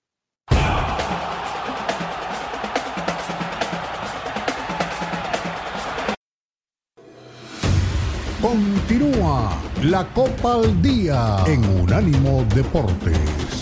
[8.40, 13.59] Continúa la Copa al Día en Unánimo Deportes.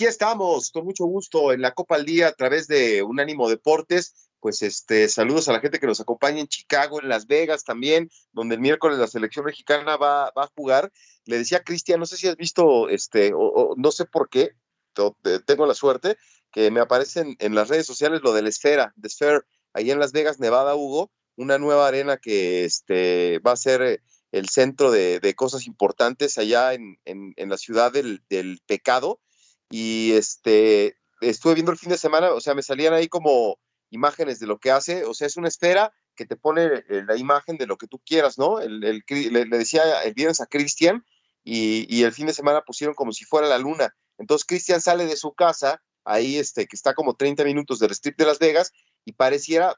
[0.00, 4.30] Aquí estamos, con mucho gusto, en la Copa al Día a través de Unánimo Deportes
[4.40, 8.08] pues este, saludos a la gente que nos acompaña en Chicago, en Las Vegas también,
[8.32, 10.90] donde el miércoles la selección mexicana va, a jugar.
[11.26, 14.52] Le decía Cristian, no sé si has visto, este, o, no sé por qué,
[15.44, 16.16] tengo la suerte,
[16.50, 19.40] que me aparecen en las redes sociales lo de la esfera, de Sphere,
[19.74, 24.00] ahí en Las Vegas, Nevada, Hugo, una nueva arena que este, va a ser eh,
[24.32, 26.96] el centro de, cosas importantes allá en,
[27.36, 28.22] la ciudad del,
[28.66, 29.20] pecado.
[29.70, 33.58] Y este, estuve viendo el fin de semana, o sea, me salían ahí como
[33.90, 37.16] imágenes de lo que hace, o sea, es una esfera que te pone eh, la
[37.16, 38.60] imagen de lo que tú quieras, ¿no?
[38.60, 41.04] El, le, decía el viernes a Cristian
[41.44, 43.94] y, el fin de semana pusieron como si fuera la luna.
[44.18, 48.18] Entonces Cristian sale de su casa, ahí este, que está como 30 minutos del strip
[48.18, 48.72] de Las Vegas,
[49.04, 49.74] y pareciera,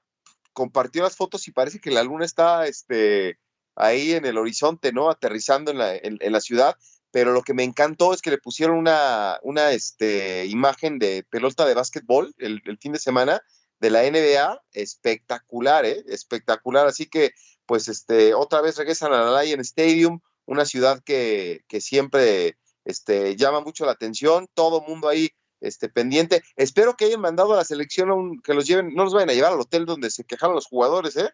[0.52, 3.38] compartió las fotos y parece que la luna está este,
[3.76, 5.11] ahí en el horizonte, ¿no?
[5.11, 6.76] Aterrizando en la, en, la ciudad,
[7.12, 11.66] pero lo que me encantó es que le pusieron una, una este, imagen de pelota
[11.66, 13.42] de básquetbol el, el, fin de semana
[13.79, 16.03] de la NBA, espectacular, ¿eh?
[16.09, 16.87] espectacular.
[16.87, 17.33] Así que,
[17.66, 23.37] pues, este, otra vez regresan a la Lion Stadium, una ciudad que, que siempre este,
[23.37, 26.42] llama mucho la atención, todo mundo ahí este, pendiente.
[26.57, 29.53] Espero que hayan mandado a la selección que los lleven, no los vayan a llevar
[29.53, 31.31] al hotel donde se quejaron los jugadores, ¿eh?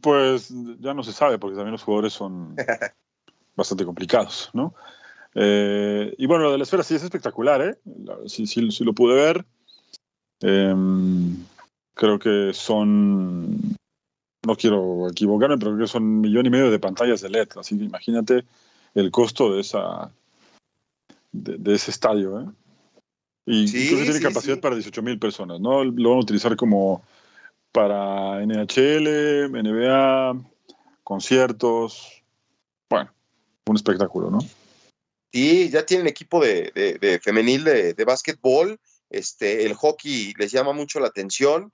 [0.00, 2.54] Pues ya no se sabe, porque también los jugadores son
[3.56, 4.74] bastante complicados, ¿no?
[5.34, 7.78] Eh, y bueno, lo de la esfera sí es espectacular, ¿eh?
[8.26, 9.44] Sí, sí, lo pude ver.
[10.40, 11.36] Em,
[11.94, 13.76] creo que son,
[14.46, 17.48] no quiero equivocarme, pero creo que son un millón y medio de pantallas de LED.
[17.56, 18.44] Así que imagínate
[18.94, 20.10] el costo de esa
[21.32, 22.46] de, ese estadio, ¿eh?
[23.50, 25.82] Y creo que tiene capacidad para 18 mil personas, ¿no?
[25.82, 27.02] Lo van a utilizar como
[27.72, 30.34] para NHL, NBA,
[31.04, 32.22] conciertos.
[32.88, 33.12] Bueno,
[33.66, 34.38] un espectáculo, ¿no?
[35.32, 38.80] Sí, ya tienen equipo de, femenil de, de básquetbol.
[39.10, 41.70] Este, el hockey les llama mucho la atención.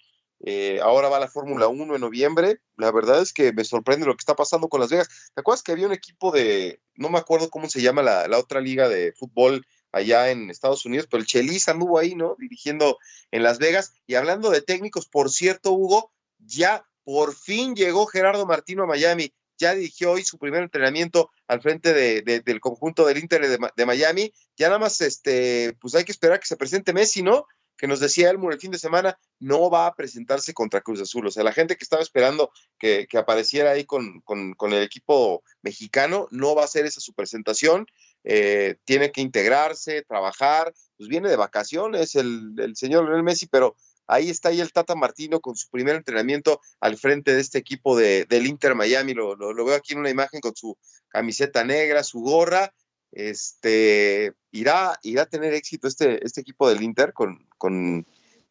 [0.47, 2.61] Eh, ahora va la Fórmula 1 en noviembre.
[2.77, 5.09] La verdad es que me sorprende lo que está pasando con Las Vegas.
[5.35, 8.61] ¿Te acuerdas que había un equipo de, no me acuerdo cómo se llama la, otra
[8.61, 12.37] liga de fútbol allá en Estados Unidos, pero el Chelis anduvo ahí, ¿no?
[12.39, 12.99] Dirigiendo
[13.31, 13.93] en Las Vegas.
[14.07, 19.33] Y hablando de técnicos, por cierto, Hugo, ya por fin llegó Gerardo Martino a Miami
[19.59, 24.33] ya dirigió hoy su primer entrenamiento al frente del conjunto del Inter de, Miami.
[24.57, 27.47] Ya nada más, este, pues hay que esperar que se presente Messi, ¿no?
[27.77, 31.27] Que nos decía Elmo el fin de semana, no va a presentarse contra Cruz Azul.
[31.27, 36.55] O sea, la gente que estaba esperando que, apareciera ahí con, el equipo mexicano, no
[36.55, 37.87] va a hacer esa su presentación.
[38.25, 44.29] Eh, tiene que integrarse, trabajar, pues viene de vacaciones el, señor Lionel Messi, pero Ahí
[44.29, 48.27] está ahí el Tata Martino con su primer entrenamiento al frente de este equipo de,
[48.27, 49.15] del Inter Miami.
[49.15, 50.77] Lo, veo aquí en una imagen con su
[51.09, 52.75] camiseta negra, su gorra.
[53.13, 58.05] Este, ¿irá, irá a tener éxito este, este equipo del Inter con, con,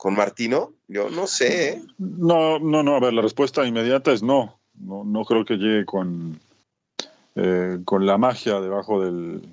[0.05, 0.73] Martino?
[0.87, 1.69] Yo no sé.
[1.69, 1.81] ¿eh?
[1.99, 2.95] No, no, no.
[2.95, 4.59] A ver, la respuesta inmediata es no.
[4.73, 6.39] No, no creo que llegue con,
[7.35, 9.43] eh, con la magia debajo del,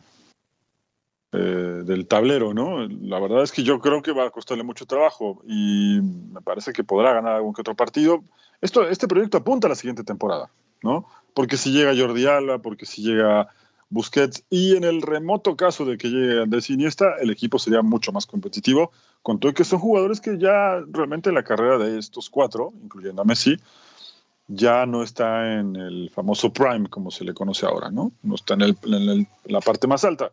[1.32, 2.88] eh, del tablero, ¿no?
[2.88, 6.72] La verdad es que yo creo que va a costarle mucho trabajo y me parece
[6.72, 8.24] que podrá ganar algún que otro partido.
[8.60, 10.50] Esto, este proyecto apunta a la siguiente temporada,
[10.82, 11.06] ¿no?
[11.32, 13.48] Porque si llega Jordi Alba, porque si llega
[13.90, 18.10] Busquets y en el remoto caso de que llegue Andrés Iniesta, el equipo sería mucho
[18.10, 18.90] más competitivo,
[19.22, 23.24] con todo que son jugadores que ya realmente la carrera de estos cuatro, incluyendo a
[23.24, 23.56] Messi,
[24.48, 28.10] ya no está en el famoso prime, como se le conoce ahora, ¿no?
[28.24, 30.32] No está en, en la parte más alta.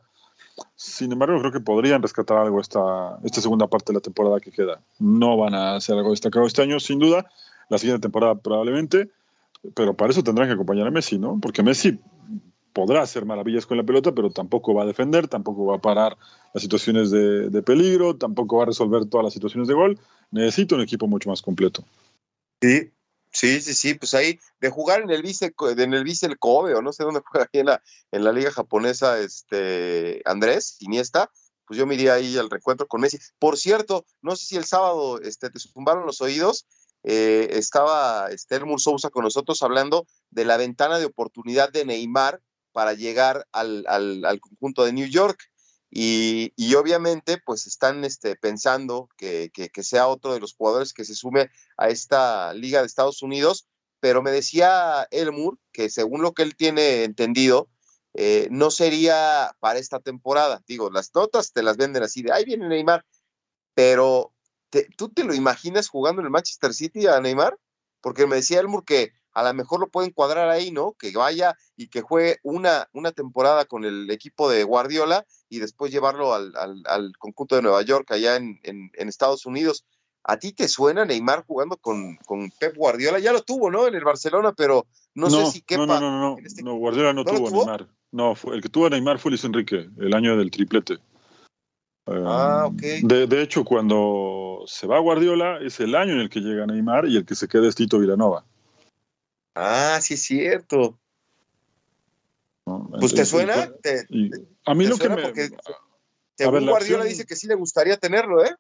[0.76, 4.52] Sin embargo, creo que podrían rescatar algo esta, esta segunda parte de la temporada que
[4.52, 4.82] queda.
[5.00, 7.30] No van a hacer algo destacado este año, sin duda.
[7.70, 9.10] La siguiente temporada probablemente,
[9.76, 11.40] pero para eso tendrán que acompañar a Messi, ¿no?
[11.42, 12.00] Porque Messi
[12.74, 16.16] podrá hacer maravillas con la pelota, pero tampoco va a defender, tampoco va a parar
[16.54, 20.00] las situaciones de, de peligro, tampoco va a resolver todas las situaciones de gol.
[20.32, 21.84] Necesito un equipo mucho más completo.
[22.62, 22.92] Sí,
[23.38, 26.74] Sí, sí, sí, pues ahí de jugar en el vice, en el vice el Kobe
[26.74, 31.30] o no sé dónde juega aquí en la, en la liga japonesa, este Andrés Iniesta,
[31.68, 33.20] pues yo me ahí al reencuentro con Messi.
[33.38, 36.66] Por cierto, no sé si el sábado este, te zumbaron los oídos,
[37.04, 42.94] eh, estaba Esther Sousa con nosotros hablando de la ventana de oportunidad de Neymar para
[42.94, 45.38] llegar al, al conjunto de New York.
[46.00, 49.50] Y, obviamente, pues están este, pensando que,
[49.82, 53.68] sea otro de los jugadores que se sume a esta liga de Estados Unidos,
[54.00, 57.68] pero me decía Elmur que según lo que él tiene entendido,
[58.14, 60.62] eh, no sería para esta temporada.
[60.68, 63.04] Digo, las notas te las venden así de, ahí viene Neymar,
[63.74, 64.36] pero
[64.98, 67.58] ¿tú te lo imaginas jugando en el Manchester City a Neymar?
[68.02, 70.94] Porque me decía Elmur que a lo mejor lo pueden cuadrar ahí, ¿no?
[70.94, 75.92] Que vaya y que juegue una, una temporada con el equipo de Guardiola y después
[75.92, 78.60] llevarlo al, conjunto de Nueva York, allá en,
[78.96, 79.86] Estados Unidos.
[80.24, 82.18] ¿A ti te suena Neymar jugando con,
[82.60, 83.20] Pep Guardiola?
[83.20, 83.88] Ya lo tuvo, ¿no?
[83.88, 85.86] En el Barcelona, pero no, sé si quepa.
[85.86, 87.88] No, no, no, no, este no Guardiola no, tuvo, Neymar.
[88.12, 90.98] No, fue, el que tuvo a Neymar fue Luis Enrique, el año del triplete.
[92.08, 92.82] Ah, ok.
[93.04, 97.06] De, de, hecho, cuando se va Guardiola, es el año en el que llega Neymar
[97.08, 98.44] y el que se queda es Tito Villanova.
[99.60, 101.00] Ah, sí es cierto.
[102.64, 103.72] pues te suena.
[104.66, 105.22] a mí lo que me.
[105.24, 105.50] Porque,
[106.46, 108.54] Guardiola dice que sí le gustaría tenerlo, ¿eh?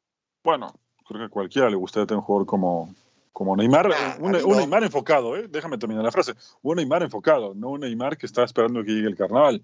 [0.43, 0.73] Bueno,
[1.07, 2.95] creo que a cualquiera le gustaría tener un jugador como,
[3.31, 3.91] como Neymar.
[4.19, 5.47] un, Neymar enfocado, ¿eh?
[5.47, 6.33] Déjame terminar la frase.
[6.63, 9.63] Un Neymar enfocado, no un Neymar que está esperando que llegue el carnaval.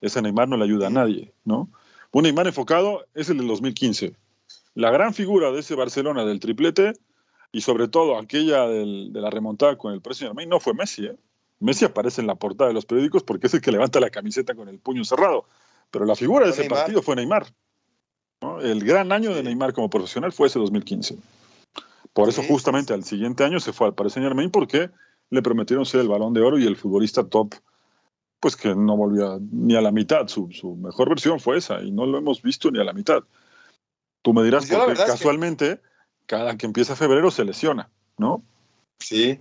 [0.00, 1.68] Ese Neymar no le ayuda a nadie, ¿no?
[2.12, 4.14] Un Neymar enfocado es el del 2015.
[4.74, 6.92] La gran figura de ese Barcelona del triplete
[7.52, 11.06] y sobre todo aquella de la remontada con el precio Germain no fue Messi.
[11.06, 11.16] ¿eh?
[11.58, 14.54] Messi aparece en la portada de los periódicos porque es el que levanta la camiseta
[14.54, 15.44] con el puño cerrado.
[15.90, 17.46] Pero la figura de ese partido fue Neymar.
[18.62, 21.18] El gran año de Neymar como profesional fue ese 2015.
[22.12, 24.90] Por eso justamente al siguiente año se fue al Paris Saint Germain porque
[25.30, 27.54] le prometieron ser el balón de oro y el futbolista top,
[28.40, 30.26] pues que no volvió ni a la mitad.
[30.28, 30.48] Su,
[30.80, 33.22] mejor versión fue esa y no lo hemos visto ni a la mitad.
[34.22, 35.80] Tú me dirás, pues porque casualmente
[36.30, 38.44] cada que empieza febrero se lesiona, ¿no?
[39.00, 39.40] Sí.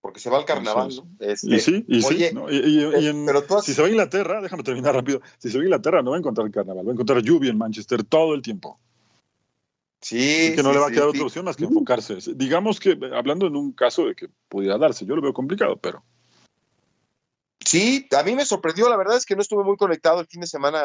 [0.00, 1.06] Porque se va al carnaval, ¿no?
[1.20, 2.30] Este, y sí, y sí.
[3.62, 5.20] Si se va a Inglaterra, déjame terminar rápido.
[5.36, 7.50] Si se va a Inglaterra, no va a encontrar el carnaval, va a encontrar lluvia
[7.50, 8.80] en Manchester todo el tiempo.
[10.00, 10.48] Sí.
[10.52, 12.16] Y que no le va a quedar otra opción más que enfocarse.
[12.34, 16.02] Digamos que, hablando en un caso de que pudiera darse, yo lo veo complicado, pero.
[17.60, 20.40] Sí, a mí me sorprendió, la verdad es que no estuve muy conectado el fin
[20.40, 20.80] de semana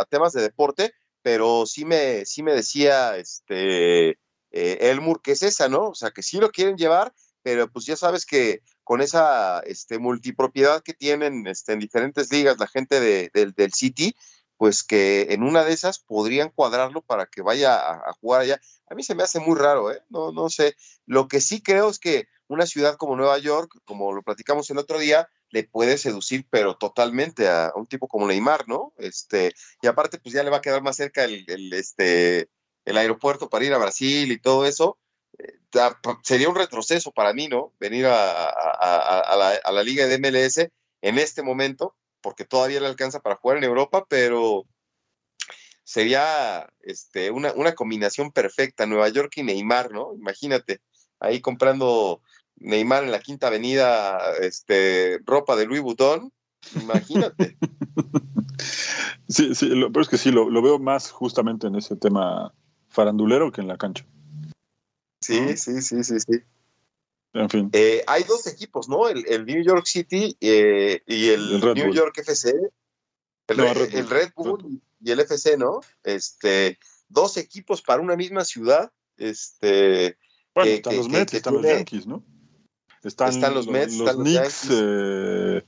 [0.00, 5.42] a temas de deporte, pero sí me, sí me decía este, eh, Elmur que es
[5.42, 5.88] esa, ¿no?
[5.88, 9.98] O sea, que sí lo quieren llevar, pero pues ya sabes que con esa este,
[9.98, 14.14] multipropiedad que tienen este, en diferentes ligas la gente de, del City,
[14.56, 18.60] pues que en una de esas podrían cuadrarlo para que vaya a, a, jugar allá.
[18.90, 20.02] A mí se me hace muy raro, ¿eh?
[20.08, 20.74] No, no sé.
[21.06, 24.78] Lo que sí creo es que una ciudad como Nueva York, como lo platicamos el
[24.78, 28.92] otro día, le puede seducir, pero totalmente a, un tipo como Neymar, ¿no?
[28.98, 32.48] Este, y aparte, pues ya le va a quedar más cerca el, este,
[32.84, 34.98] el aeropuerto para ir a Brasil y todo eso.
[35.38, 35.58] Eh,
[36.22, 37.72] sería un retroceso para mí, ¿no?
[37.78, 40.70] Venir a, la, liga de MLS
[41.02, 44.66] en este momento, porque todavía le alcanza para jugar en Europa, pero
[45.84, 50.14] sería este, una, una combinación perfecta, Nueva York y Neymar, ¿no?
[50.14, 50.80] Imagínate,
[51.20, 52.22] ahí comprando
[52.60, 56.32] Neymar en la Quinta Avenida, este, ropa de Louis Vuitton,
[56.80, 57.56] imagínate.
[59.28, 62.52] sí, sí, lo, pero es que sí, lo, veo más justamente en ese tema
[62.88, 64.04] farandulero que en la cancha.
[65.20, 66.40] Sí, sí, sí, sí, sí.
[67.34, 67.70] En fin.
[67.72, 69.08] Eh, hay dos equipos, ¿no?
[69.08, 72.54] El, New York City eh, y el, New York FC.
[73.48, 73.56] El,
[74.08, 75.80] Red, Bull, y el FC, ¿no?
[76.02, 78.92] Este, dos equipos para una misma ciudad.
[79.16, 80.18] Este,
[80.54, 82.24] bueno, están los Mets, están los Yankees, ¿no?
[83.02, 85.62] Están, los Mets, los, Knicks eh,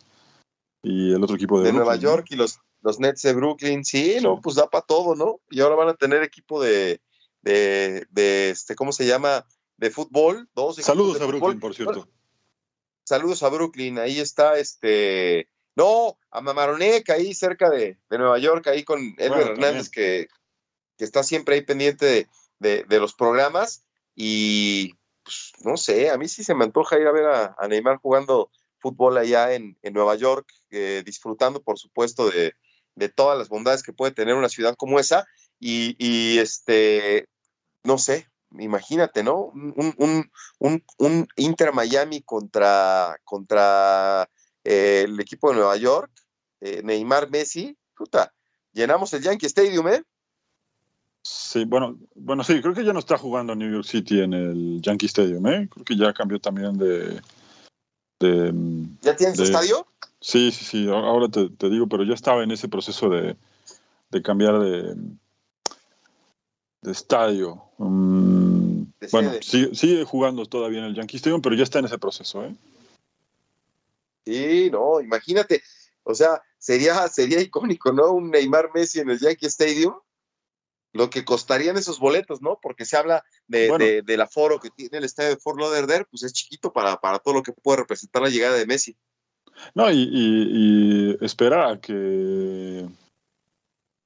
[0.82, 3.84] y el otro equipo de, Nueva York y los, los Nets de Brooklyn.
[3.84, 5.40] Sí, no, pues da para todo, ¿no?
[5.50, 7.00] Y ahora van a tener equipo de,
[7.42, 9.46] de, este, ¿cómo se llama?
[9.76, 10.48] De fútbol.
[10.54, 12.08] Dos Saludos a Brooklyn, por cierto.
[13.04, 13.98] Saludos a Brooklyn.
[13.98, 15.48] Ahí está este.
[15.76, 20.28] No, a Mamaroneca, ahí cerca de, Nueva York, ahí con Edwin Hernández, que,
[20.98, 23.84] está siempre ahí pendiente de, de los programas.
[24.14, 24.94] Y
[25.30, 28.50] pues, no sé, a mí sí se me antoja ir a ver a, Neymar jugando
[28.80, 32.54] fútbol allá en, Nueva York, eh, disfrutando, por supuesto, de,
[33.14, 35.24] todas las bondades que puede tener una ciudad como esa.
[35.60, 37.28] Y, este,
[37.84, 38.26] no sé,
[38.58, 39.52] imagínate, ¿no?
[39.54, 44.28] Un, un, Inter Miami contra, contra
[44.64, 46.10] eh, el equipo de Nueva York,
[46.60, 48.34] eh, Neymar Messi, puta,
[48.72, 50.02] llenamos el Yankee Stadium, ¿eh?
[51.22, 54.80] Sí, bueno, bueno, sí, creo que ya no está jugando New York City en el
[54.80, 55.68] Yankee Stadium, ¿eh?
[55.70, 57.20] Creo que ya cambió también de.
[59.02, 59.86] ¿Ya tiene su estadio?
[60.20, 63.36] Sí, sí, sí, ahora te, digo, pero ya estaba en ese proceso de,
[64.22, 64.94] cambiar de,
[66.82, 67.62] de estadio.
[67.78, 71.98] Mm, bueno, sigue, sigue, jugando todavía en el Yankee Stadium, pero ya está en ese
[71.98, 72.54] proceso, ¿eh?
[74.26, 75.62] Sí, no, imagínate,
[76.02, 78.12] o sea, sería, sería icónico, ¿no?
[78.12, 79.94] Un Neymar Messi en el Yankee Stadium
[80.92, 82.58] lo que costarían esos boletos, ¿no?
[82.60, 86.32] Porque se habla de, del aforo que tiene el estadio de Fort Lauderdale, pues es
[86.32, 88.96] chiquito para, para todo lo que puede representar la llegada de Messi.
[89.74, 92.88] No, y, espera a que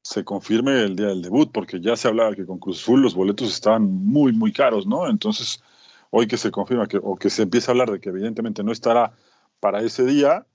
[0.03, 3.14] se confirme el día del debut, porque ya se hablaba que con Cruz Azul los
[3.14, 5.09] boletos estaban muy, muy caros, ¿no?
[5.09, 5.62] Entonces,
[6.11, 8.72] hoy que se confirma que, o que se empieza a hablar de que evidentemente no
[8.72, 9.16] estará
[9.61, 10.47] para ese día,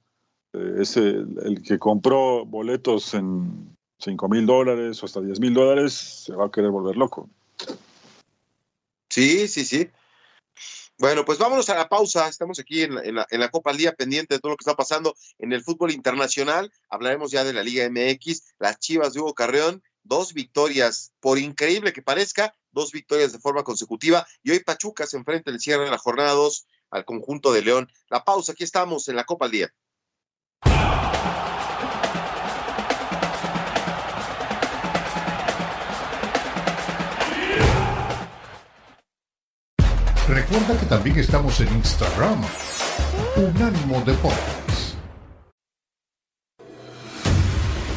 [0.53, 5.93] eh, ese, el que compró boletos en 5 mil dólares o hasta 10 mil dólares
[5.93, 7.29] se va a querer volver loco.
[9.09, 9.89] Sí, sí, sí.
[10.97, 12.27] Bueno, pues vámonos a la pausa.
[12.27, 14.75] Estamos aquí en la, en, la, Copa al Día, pendiente de todo lo que está
[14.75, 16.71] pasando en el fútbol internacional.
[16.89, 21.93] Hablaremos ya de la Liga MX, las Chivas de Hugo Carreón, dos victorias, por increíble
[21.93, 24.27] que parezca, dos victorias de forma consecutiva.
[24.43, 27.61] Y hoy Pachuca se enfrenta en el cierre de la jornada 2 al conjunto de
[27.61, 27.89] León.
[28.09, 29.73] La pausa, aquí estamos en la Copa al Día.
[40.51, 42.41] Recuerda que también estamos en Instagram.
[43.35, 44.95] Unánimo Deportes.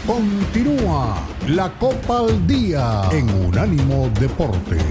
[0.07, 4.84] Continúa la Copa al Día en Unánimo Deportes.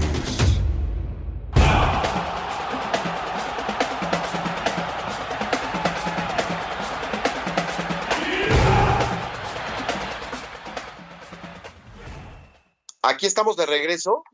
[13.02, 14.24] Aquí estamos de regreso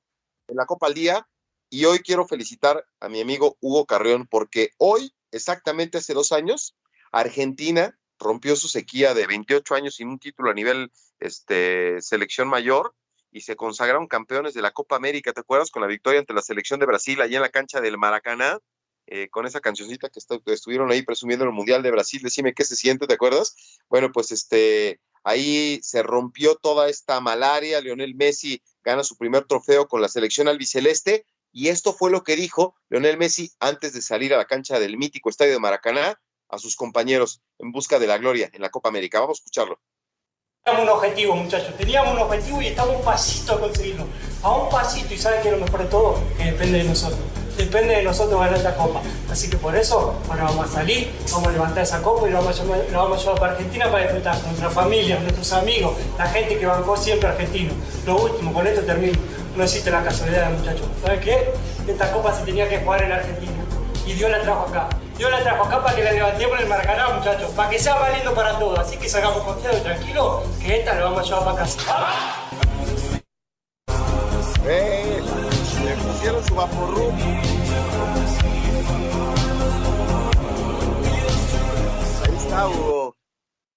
[0.49, 1.27] en la Copa al Día
[1.71, 6.77] y hoy quiero felicitar a mi amigo Hugo Carrión porque hoy, exactamente hace dos años,
[7.13, 10.91] Argentina rompió su sequía de 28 años sin un título a nivel
[11.21, 12.95] este, selección mayor
[13.31, 15.71] y se consagraron campeones de la Copa América, ¿te acuerdas?
[15.71, 18.59] Con la victoria ante la selección de Brasil allá en la cancha del Maracaná,
[19.07, 20.21] eh, con esa cancioncita que,
[20.53, 23.55] estuvieron ahí presumiendo en el Mundial de Brasil, decime qué se siente, ¿te acuerdas?
[23.89, 29.87] Bueno, pues este, ahí se rompió toda esta malaria, Lionel Messi gana su primer trofeo
[29.87, 34.35] con la selección albiceleste y esto fue lo que dijo Leonel Messi antes de salir
[34.35, 38.19] a la cancha del mítico estadio de Maracaná a sus compañeros en busca de la
[38.19, 39.21] gloria en la Copa América.
[39.21, 39.79] Vamos a escucharlo.
[40.65, 41.77] Teníamos un objetivo, muchachos.
[41.77, 44.07] Teníamos un objetivo y estamos un pasito a conseguirlo.
[44.43, 45.15] A un pasito.
[45.15, 47.21] Y saben que lo mejor de todo, que depende de nosotros.
[47.57, 49.03] Depende de nosotros ganar esta copa.
[49.31, 52.39] Así que por eso, ahora vamos a salir, vamos a levantar esa copa y lo
[52.39, 56.27] vamos a, lo vamos a llevar para Argentina para disfrutar nuestra familia, nuestros amigos, la
[56.29, 57.73] gente que bancó siempre argentino.
[58.07, 59.19] Lo último, con esto termino
[59.57, 60.87] no existe la casualidad, muchachos.
[61.05, 61.53] ¿Sabes qué?
[61.87, 63.65] Esta copa se tenía que jugar en Argentina.
[64.07, 64.89] Y Dios la trajo acá.
[65.19, 67.51] Dios la trajo acá para que la levantemos en el Maracaná, muchachos.
[67.53, 68.79] Para que sea valiendo para todos.
[68.79, 72.49] Así que salgamos confiados y tranquilos que esta la vamos a llevar para casa.
[74.65, 75.23] ¡Eh!
[75.85, 77.11] Le pusieron su vaporru.
[82.25, 83.17] Ahí está, Hugo.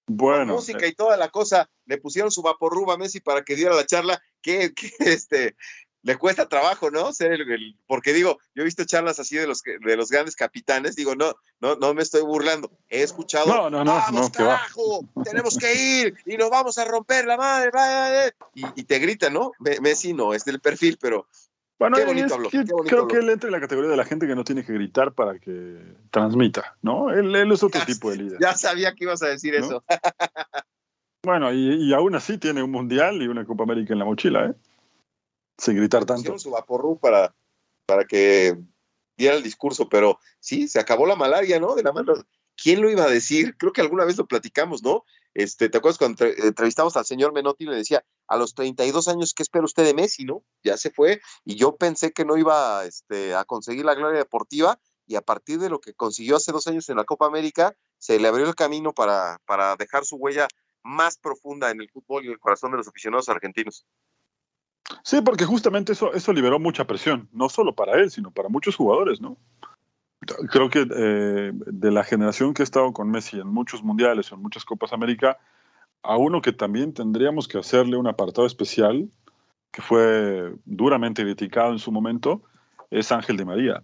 [0.06, 0.54] Bueno.
[0.54, 1.68] música y toda la cosa.
[1.86, 4.20] Le pusieron su vaporruba a Messi para que diera la charla.
[4.42, 5.56] Que, este,
[6.02, 7.12] le cuesta trabajo, ¿no?
[7.12, 10.96] Ser el, porque digo, yo he visto charlas así de los de los grandes capitanes,
[10.96, 12.70] digo, no, no, no me estoy burlando.
[12.88, 17.24] He escuchado, no, no, no, vamos, carajo, tenemos que ir y nos vamos a romper
[17.24, 19.52] la madre, Y, y, te grita, ¿no?
[19.80, 21.26] Messi no, es del perfil, pero
[21.78, 21.96] bueno,
[22.86, 25.14] creo que él entra en la categoría de la gente que no tiene que gritar
[25.14, 27.10] para que transmita, ¿no?
[27.10, 28.38] Él, es otro tipo de líder.
[28.40, 29.82] Ya sabía que ibas a decir eso.
[31.24, 34.54] bueno, y, aún así tiene un mundial y una Copa América en la mochila, ¿eh?
[35.56, 36.38] Sin gritar tanto.
[36.38, 37.34] su vaporru para,
[37.86, 38.56] para que
[39.16, 41.74] diera el discurso, pero sí, se acabó la malaria, ¿no?
[41.74, 42.14] De la mano.
[42.56, 43.56] ¿Quién lo iba a decir?
[43.56, 45.04] Creo que alguna vez lo platicamos, ¿no?
[45.34, 49.32] Este, ¿Te acuerdas cuando entrevistamos al señor Menotti y le decía, a los 32 años,
[49.34, 50.42] ¿qué espera usted de Messi, no?
[50.62, 54.78] Ya se fue y yo pensé que no iba este, a conseguir la gloria deportiva
[55.06, 58.18] y a partir de lo que consiguió hace dos años en la Copa América, se
[58.18, 60.48] le abrió el camino para, para dejar su huella
[60.82, 63.86] más profunda en el fútbol y en el corazón de los aficionados argentinos.
[65.04, 68.76] Sí, porque justamente eso, eso liberó mucha presión, no solo para él, sino para muchos
[68.76, 69.36] jugadores, ¿no?
[70.50, 74.36] Creo que eh, de la generación que ha estado con Messi en muchos mundiales o
[74.36, 75.38] en muchas Copas América,
[76.02, 79.10] a uno que también tendríamos que hacerle un apartado especial,
[79.72, 82.42] que fue duramente criticado en su momento,
[82.90, 83.82] es Ángel de María.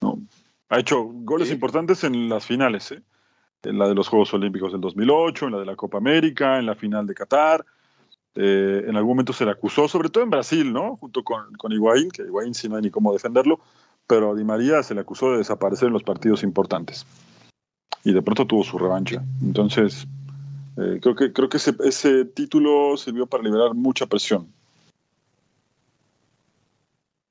[0.00, 0.20] ¿no?
[0.70, 3.02] Ha hecho goles importantes en las finales, ¿eh?
[3.62, 6.66] En la de los Juegos Olímpicos del 2008, en la de la Copa América, en
[6.66, 7.64] la final de Qatar.
[8.34, 10.96] Eh, en algún momento se le acusó, sobre todo en Brasil, ¿no?
[10.96, 13.58] junto con, con Higuaín, que Higuaín sí no hay ni cómo defenderlo,
[14.06, 17.04] pero a Di María se le acusó de desaparecer en los partidos importantes.
[18.04, 19.24] Y de pronto tuvo su revancha.
[19.42, 20.06] Entonces,
[20.76, 24.52] eh, creo que, creo que ese, ese, título sirvió para liberar mucha presión.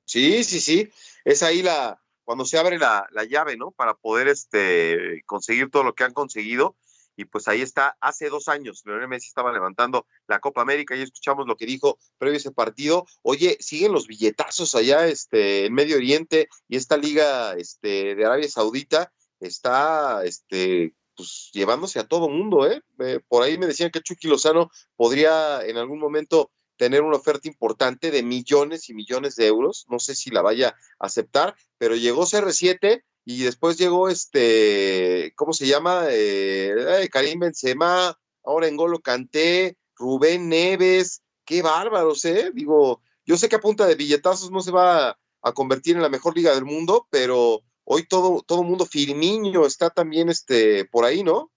[0.04, 0.90] Sí, sí, sí.
[1.24, 1.98] Es ahí la,
[2.28, 3.70] cuando se abre la, la llave, ¿no?
[3.70, 6.76] Para poder este, conseguir todo lo que han conseguido
[7.16, 11.00] y pues ahí está, hace dos años, Leonel Messi estaba levantando la Copa América y
[11.00, 13.06] escuchamos lo que dijo previo a ese partido.
[13.22, 18.46] Oye, siguen los billetazos allá este, en Medio Oriente y esta liga este, de Arabia
[18.50, 19.10] Saudita
[19.40, 22.82] está este, pues llevándose a todo mundo, ¿eh?
[22.98, 23.20] ¿eh?
[23.26, 28.10] Por ahí me decían que Chucky Lozano podría en algún momento tener una oferta importante
[28.10, 29.84] de millones y millones de euros.
[29.90, 35.52] No sé si la vaya a aceptar, pero llegó CR7 y después llegó este, ¿cómo
[35.52, 36.06] se llama?
[36.08, 42.50] Eh, Karim Benzema, ahora Engolo Canté, Rubén Neves, qué bárbaros, ¿eh?
[42.54, 46.08] Digo, yo sé que a punta de billetazos no se va a convertir en la
[46.08, 51.22] mejor liga del mundo, pero hoy todo todo mundo Firmino está también este por ahí,
[51.22, 51.50] ¿no?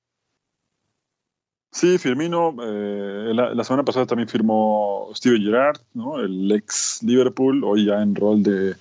[1.71, 6.19] Sí, Firmino, eh, la, semana pasada también firmó Steven Gerrard, ¿no?
[6.19, 8.75] el ex Liverpool, hoy ya en rol de,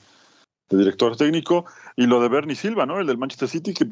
[0.69, 1.67] director técnico,
[1.97, 2.99] y lo de Bernie Silva, ¿no?
[2.99, 3.87] el del Manchester City, que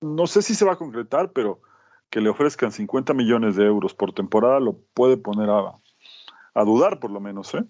[0.00, 1.60] no sé si se va a concretar, pero
[2.08, 5.76] que le ofrezcan 50 millones de euros por temporada lo puede poner a,
[6.54, 7.52] a dudar, por lo menos.
[7.54, 7.64] ¿eh?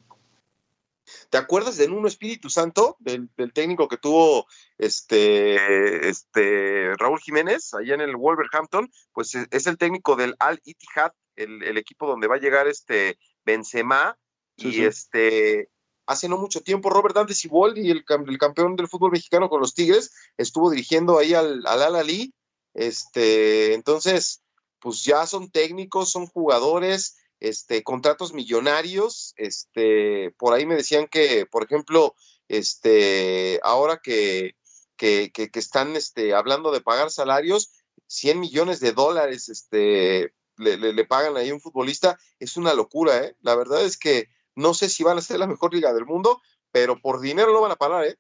[1.31, 4.47] ¿Te acuerdas de Nuno Espíritu Santo, del, técnico que tuvo
[4.79, 8.91] este, este Raúl Jiménez allá en el Wolverhampton?
[9.13, 13.19] Pues e, es el técnico del Al Ittihad, el, equipo donde va a llegar este
[13.45, 14.19] Benzema.
[14.57, 15.69] y este
[16.07, 19.75] hace no mucho tiempo Robert Dante Siboldi, el, el campeón del fútbol mexicano con los
[19.75, 22.35] Tigres, estuvo dirigiendo ahí al, al Al Ali.
[22.75, 24.43] Este, entonces,
[24.81, 27.17] pues ya son técnicos, son jugadores
[27.49, 32.15] este, contratos millonarios, este, por ahí me decían que, por ejemplo,
[32.49, 34.57] este, ahora que,
[34.97, 37.71] que, que, están este, hablando de pagar salarios,
[38.07, 43.25] 100 millones de dólares este, le, le, pagan ahí a un futbolista, es una locura,
[43.25, 43.37] ¿eh?
[43.43, 46.41] La verdad es que no sé si van a ser la mejor liga del mundo,
[46.73, 48.17] pero por dinero lo van a pagar, ¿eh?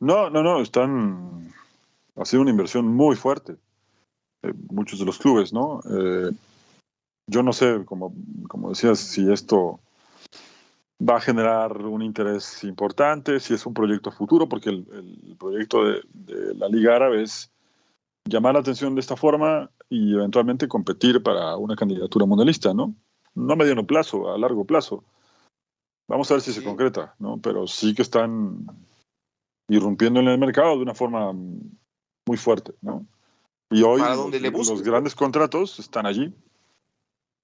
[0.00, 1.54] No, no, no, están,
[2.16, 3.56] ha sido una inversión muy fuerte,
[4.42, 5.80] eh, muchos de los clubes, ¿no?
[5.88, 6.30] Eh,
[7.28, 8.14] yo no sé, como,
[8.48, 9.80] como decías, si esto
[10.98, 16.02] va a generar un interés importante, si es un proyecto futuro, porque el, proyecto de,
[16.56, 17.52] la Liga Árabe es
[18.24, 22.94] llamar la atención de esta forma y eventualmente competir para una candidatura mundialista, ¿no?
[23.34, 25.04] No a mediano plazo, a largo plazo.
[26.08, 27.38] Vamos a ver si se concreta, ¿no?
[27.38, 28.66] Pero sí que están
[29.68, 33.06] irrumpiendo en el mercado de una forma muy fuerte, ¿no?
[33.70, 36.34] Y hoy los grandes contratos están allí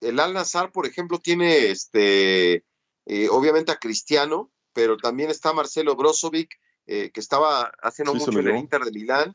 [0.09, 2.65] el Al Nazar, por ejemplo, tiene este,
[3.07, 8.49] eh, obviamente a Cristiano, pero también está Marcelo Brozovic, eh, que estaba haciendo mucho en
[8.49, 9.35] el Inter de Milán.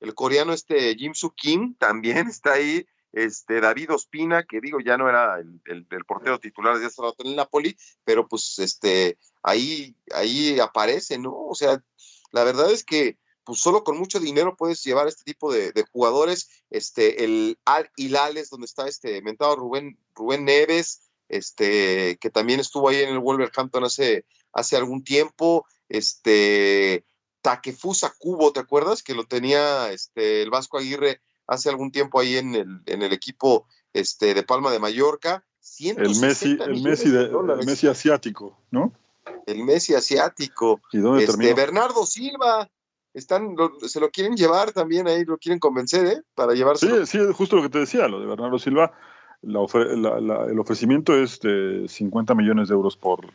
[0.00, 2.86] El coreano este Jim Soo Kim también está ahí.
[3.12, 7.30] Este David Ospina, que digo, ya no era el, portero titular de hace rato en
[7.30, 11.34] el Napoli, pero pues este ahí, ahí aparece, ¿no?
[11.34, 11.82] O sea,
[12.30, 13.18] la verdad es que
[13.50, 16.48] pues solo con mucho dinero puedes llevar este tipo de, jugadores.
[16.70, 22.88] Este, el Al Hilales, donde está este mentado Rubén, Rubén Neves, este, que también estuvo
[22.88, 25.66] ahí en el Wolverhampton hace, hace algún tiempo.
[25.88, 27.04] Este,
[27.42, 29.02] Takefusa Cubo, ¿te acuerdas?
[29.02, 33.12] Que lo tenía este, el Vasco Aguirre hace algún tiempo ahí en el, en el
[33.12, 35.44] equipo este, de Palma de Mallorca.
[35.80, 38.92] El Messi, el Messi, de, el Messi asiático, ¿no?
[39.46, 40.80] El Messi asiático.
[40.92, 42.70] ¿Y dónde este, Bernardo Silva,
[43.14, 46.22] están, se lo quieren llevar también ahí, lo quieren convencer, ¿eh?
[46.34, 47.06] Para llevarse.
[47.06, 48.92] Sí, sí, justo lo que te decía, lo de Bernardo Silva.
[49.42, 53.26] el ofrecimiento es de 50 millones de euros por,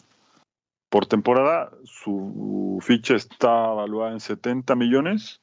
[0.89, 1.71] por temporada.
[1.83, 5.41] Su ficha está evaluada en 70 millones.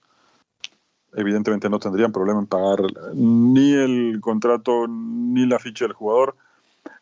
[1.14, 2.78] Evidentemente no tendrían problema en pagar
[3.14, 6.36] ni el contrato ni la ficha del jugador.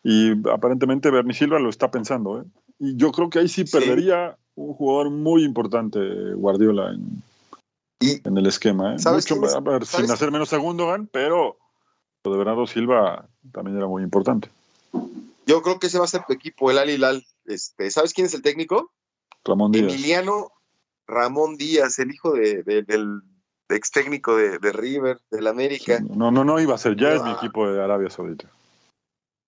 [0.03, 2.41] Y aparentemente Bernie Silva lo está pensando.
[2.41, 2.45] ¿eh?
[2.81, 5.99] Y yo creo que ahí sí perdería un jugador muy importante,
[6.35, 7.23] Guardiola, en,
[8.01, 8.95] en el esquema.
[8.95, 8.99] ¿eh?
[8.99, 11.57] sin hacer menos a Gundogan, pero
[12.25, 14.49] lo de Bernardo Silva también era muy importante.
[15.47, 17.25] Yo creo que ese va a ser tu equipo, el Al Hilal.
[17.47, 18.93] Este, ¿Sabes quién es el técnico?
[19.45, 19.93] Ramón Díaz.
[19.93, 20.53] Emiliano
[21.07, 23.23] Ramón Díaz, el hijo de, del
[23.69, 26.01] ex técnico de, River, del América.
[26.01, 28.49] no, no, no iba a ser, ya es mi equipo de Arabia Saudita.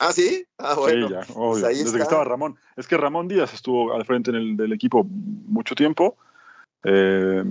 [0.04, 0.44] Ah, sí.
[0.58, 1.06] Ah, bueno.
[1.06, 2.58] Sí, ya, pues Desde que estaba Ramón.
[2.74, 6.16] Es que Ramón Díaz estuvo al frente del equipo mucho tiempo.
[6.82, 7.44] Eh,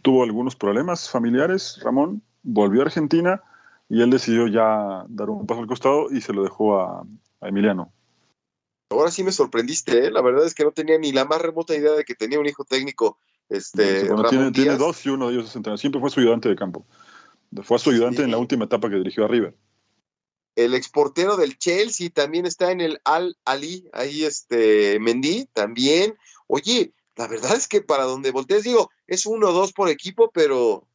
[0.00, 2.22] tuvo algunos problemas familiares, Ramón.
[2.42, 3.42] Volvió a Argentina
[3.90, 7.04] y él decidió ya dar un paso al costado y se lo dejó a,
[7.42, 7.92] Emiliano.
[8.90, 10.10] Ahora sí me sorprendiste, ¿eh?
[10.10, 12.46] la verdad es que no tenía ni la más remota idea de que tenía un
[12.46, 13.18] hijo técnico.
[13.50, 14.08] Este,
[14.52, 15.78] tiene, dos y uno de ellos es entrenador.
[15.78, 16.86] Siempre fue su ayudante de campo.
[17.62, 19.54] Fue su ayudante en la última etapa que dirigió a River
[20.58, 26.18] el exportero del Chelsea también está en el Al Ali, ahí este Mendy también.
[26.48, 30.32] Oye, la verdad es que para donde voltees, digo, es uno o dos por equipo,
[30.32, 30.88] pero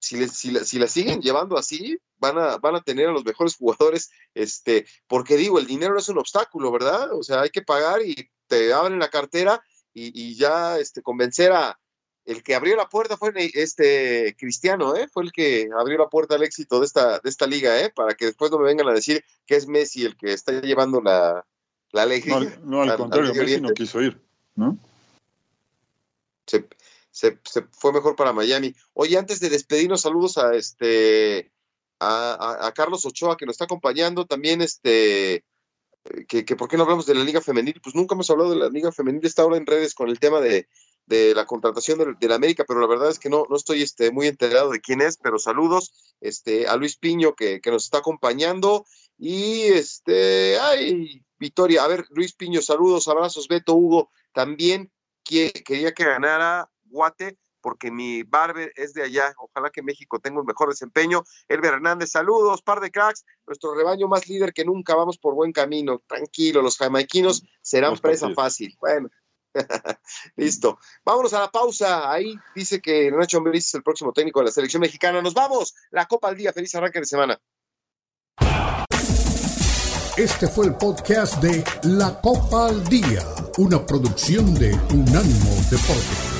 [0.00, 4.10] si, si, la, siguen llevando así, van a, van a tener a los mejores jugadores,
[4.34, 7.12] este, porque digo, el dinero no es un obstáculo, ¿verdad?
[7.12, 9.62] O sea, hay que pagar y te abren la cartera
[9.92, 11.78] y, ya este, convencer a,
[12.24, 15.08] el que abrió la puerta fue este Cristiano, ¿eh?
[15.12, 17.92] Fue el que abrió la puerta al éxito de esta, de esta liga, ¿eh?
[17.94, 21.02] Para que después no me vengan a decir que es Messi el que está llevando
[21.02, 21.46] la,
[21.90, 22.58] la alegría.
[22.62, 24.20] No, al, contrario, Messi no quiso ir,
[24.54, 24.78] ¿no?
[26.46, 26.66] Se,
[27.10, 27.38] se,
[27.72, 28.74] fue mejor para Miami.
[28.94, 31.52] Oye, antes de despedirnos, saludos a este
[32.00, 35.44] a, Carlos Ochoa que nos está acompañando, también este
[36.28, 38.56] que, que, por qué no hablamos de la Liga Femenil, pues nunca hemos hablado de
[38.56, 40.68] la Liga Femenil, está ahora en redes con el tema de,
[41.06, 44.10] de la contratación de, la América, pero la verdad es que no, no estoy este,
[44.10, 47.98] muy enterado de quién es, pero saludos este, a Luis Piño que, que nos está
[47.98, 48.86] acompañando
[49.18, 54.90] y este, ay, Victoria, a ver, Luis Piño, saludos, abrazos, Beto, Hugo, también
[55.24, 59.34] quería que ganara Guate porque mi barber es de allá.
[59.38, 61.24] Ojalá que México tenga un mejor desempeño.
[61.48, 63.24] Elber Hernández, saludos, par de cracks.
[63.46, 66.02] Nuestro rebaño más líder que nunca, vamos por buen camino.
[66.06, 68.76] Tranquilo, los jamaiquinos serán presa fácil.
[68.80, 69.08] Bueno,
[70.36, 70.78] Listo.
[71.04, 72.10] Vámonos a la pausa.
[72.10, 75.22] Ahí dice que Nacho Ambriz es el próximo técnico de la selección mexicana.
[75.22, 75.74] Nos vamos.
[75.90, 76.52] La Copa al Día.
[76.52, 77.40] Feliz arranque de semana.
[80.16, 83.26] Este fue el podcast de La Copa al Día,
[83.58, 86.33] una producción de Unánimo Deportes.